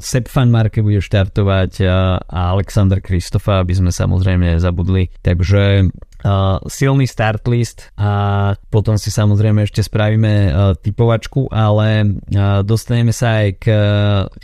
[0.00, 2.22] Sepp Van Marke bude štartovať a
[2.56, 5.12] Alexander Kristofa, aby sme samozrejme nezabudli.
[5.20, 5.92] Takže
[6.24, 13.10] uh, silný start list a potom si samozrejme ešte spravíme uh, typovačku, ale uh, dostaneme
[13.10, 13.80] sa aj k uh,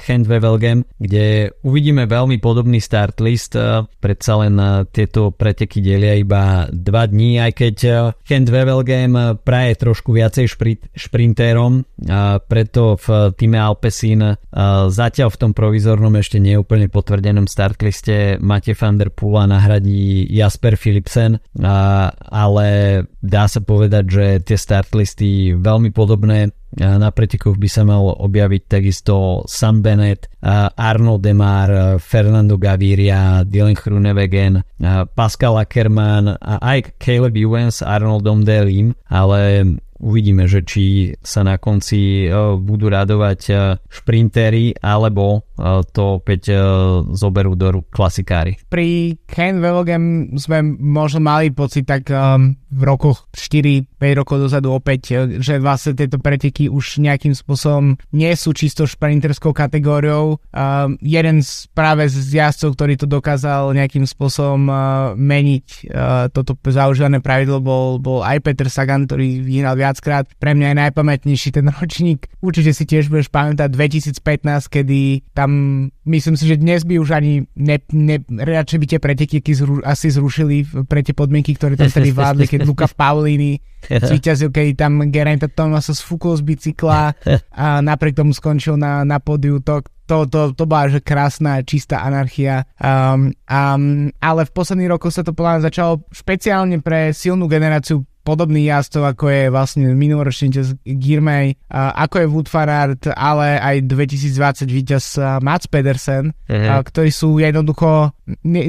[0.07, 3.55] Handwevelgem, kde uvidíme veľmi podobný start list.
[3.55, 9.35] Uh, predsa len uh, tieto preteky delia iba 2 dní, aj keď uh, Handwevelgem uh,
[9.39, 14.37] praje trošku viacej šprint, šprintérom, uh, preto v týme Alpecin uh,
[14.91, 20.75] zatiaľ v tom provizornom ešte neúplne potvrdenom start liste Matej van der Pula nahradí Jasper
[20.75, 21.39] Philipsen
[22.33, 22.69] ale
[23.21, 26.53] dá sa povedať, že tie startlisty veľmi podobné.
[26.79, 30.29] Na pretekoch by sa mal objaviť takisto Sam Bennett,
[30.77, 34.61] Arno Demar, Fernando Gaviria, Dylan Hrunewegen,
[35.17, 39.65] Pascal Ackermann a aj Caleb Ewens, Arnoldom Delim, ale
[39.99, 43.53] Uvidíme, že či sa na konci e, budú radovať e,
[43.91, 46.55] šprintery alebo e, to opäť
[47.13, 48.55] zoberú do rúk klasikári.
[48.71, 53.27] Pri Ken Velogem sme možno mali pocit tak um, v rokoch
[54.01, 59.53] 4-5 rokov dozadu opäť, že vlastne tieto preteky už nejakým spôsobom nie sú čisto šprinterskou
[59.53, 60.41] kategóriou.
[60.55, 64.79] Um, jeden z práve z jazdcov, ktorý to dokázal nejakým spôsobom uh,
[65.19, 70.29] meniť uh, toto zaužívané pravidlo bol, bol aj Peter Sagan, ktorý vyhral viac viackrát.
[70.39, 72.31] Pre mňa je najpamätnejší ten ročník.
[72.39, 74.23] Určite si tiež budeš pamätať 2015,
[74.71, 75.51] kedy tam
[76.07, 80.13] myslím si, že dnes by už ani ne, ne, radšej by tie preteky zru, asi
[80.15, 83.53] zrušili pre tie podmienky, ktoré tam tedy vládli, keď Luka v Paulini
[84.09, 87.17] zvýťazil, keď tam Geraint Thomas sa sfúkol z bicykla
[87.53, 89.61] a napriek tomu skončil na, na pódiu.
[89.65, 92.65] To, to, to, to bola že krásna, čistá anarchia.
[92.81, 98.69] Um, um, ale v posledných rokoch sa to podľa začalo špeciálne pre silnú generáciu podobný
[98.69, 105.05] jazdcov, ako je vlastne minuloročný víťaz Girmay, ako je Wood Farad, ale aj 2020 víťaz
[105.41, 106.85] Mats Pedersen, uh-huh.
[106.85, 108.13] ktorí sú jednoducho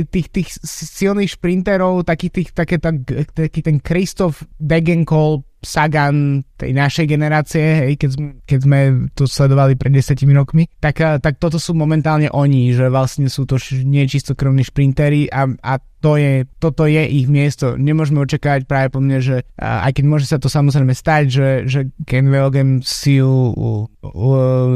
[0.07, 3.03] tých, tých silných šprinterov, taký, tých, také, tak,
[3.36, 8.80] taký ten Christoph Degenkol Sagan tej našej generácie, hej, keď, sme, keď sme
[9.12, 13.60] to sledovali pred 10 rokmi, tak, tak toto sú momentálne oni, že vlastne sú to
[13.60, 17.76] čistokrvní šprintery a, a to je, toto je ich miesto.
[17.76, 21.80] Nemôžeme očakávať práve po mne, že aj keď môže sa to samozrejme stať, že, že
[22.08, 23.70] Ken Velgem si u, u,
[24.04, 24.30] u,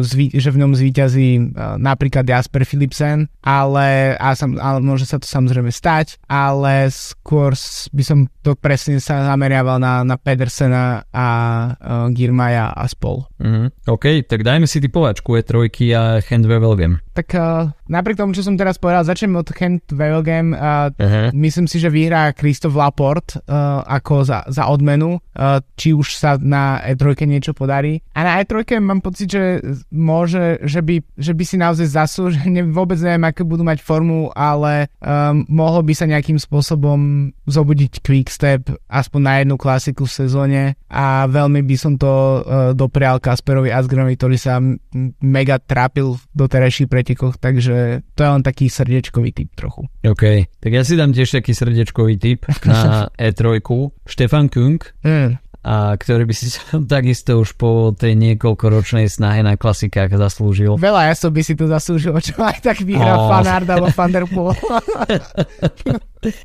[0.03, 5.27] zví, že v ňom zvýťazí napríklad Jasper Philipsen, ale, a sam, ale môže sa to
[5.27, 7.55] samozrejme stať, ale skôr
[7.95, 11.27] by som to presne sa zameriaval na, na Pedersena a
[11.71, 13.23] uh, Girmaja a spol.
[13.39, 13.87] Mm-hmm.
[13.87, 16.99] OK, tak dajme si typovačku E3 a Handwe Velgem.
[17.15, 20.55] Tak uh, napriek tomu, čo som teraz povedal, začnem od Kent Wevelgem.
[20.55, 21.27] Uh, uh-huh.
[21.35, 26.35] Myslím si, že vyhrá Christoph Laport uh, ako za, za odmenu, uh, či už sa
[26.39, 27.99] na E3 niečo podarí.
[28.15, 29.59] A na E3 mám pocit, že
[29.91, 32.43] môže, že by, že by si naozaj zaslúžil,
[32.77, 38.71] vôbec neviem, aké budú mať formu, ale um, mohlo by sa nejakým spôsobom zobudiť Quickstep
[38.87, 44.15] aspoň na jednu klasiku v sezóne a veľmi by som to uh, doprial Kasperovi Asgrenovi,
[44.15, 44.79] ktorý sa m-
[45.19, 47.72] mega trápil v doterajších pretekoch, takže
[48.15, 49.89] to je len taký srdiečkový typ trochu.
[50.05, 50.23] OK,
[50.59, 53.61] tak ja si dám tiež taký srdiečkový typ na E3.
[54.07, 54.79] Štefan Kung.
[55.03, 60.75] Mm a ktorý by si sa takisto už po tej niekoľkoročnej snahe na klasikách zaslúžil.
[60.75, 63.31] Veľa ja som by si to zaslúžil, čo aj tak vyhrá oh.
[63.31, 64.59] Fanard alebo Van Der Poel.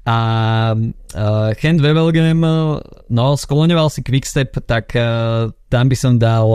[0.06, 0.16] a
[0.74, 2.38] uh, Kent Wevelgem
[3.10, 6.46] no, skloňoval si Quickstep, tak uh, tam by som dal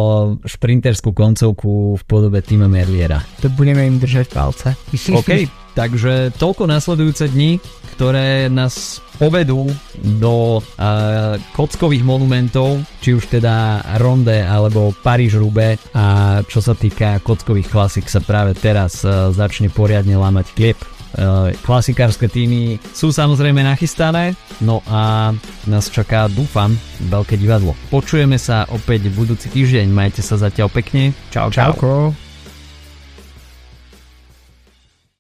[0.48, 3.20] šprinterskú koncovku v podobe Tima Merliera.
[3.44, 4.68] To budeme im držať palce.
[5.12, 7.58] OK, takže toľko nasledujúce dni,
[7.94, 9.70] ktoré nás povedú
[10.02, 16.06] do uh, kockových monumentov, či už teda Ronde alebo Paríž Rube a
[16.50, 20.80] čo sa týka kockových klasik sa práve teraz uh, začne poriadne lámať kliep.
[21.14, 24.34] Uh, klasikárske týmy sú samozrejme nachystané,
[24.66, 25.30] no a
[25.70, 26.74] nás čaká, dúfam,
[27.06, 27.78] veľké divadlo.
[27.94, 31.14] Počujeme sa opäť v budúci týždeň, majte sa zatiaľ pekne.
[31.30, 31.78] Čau, čau.
[31.78, 32.23] Čauko.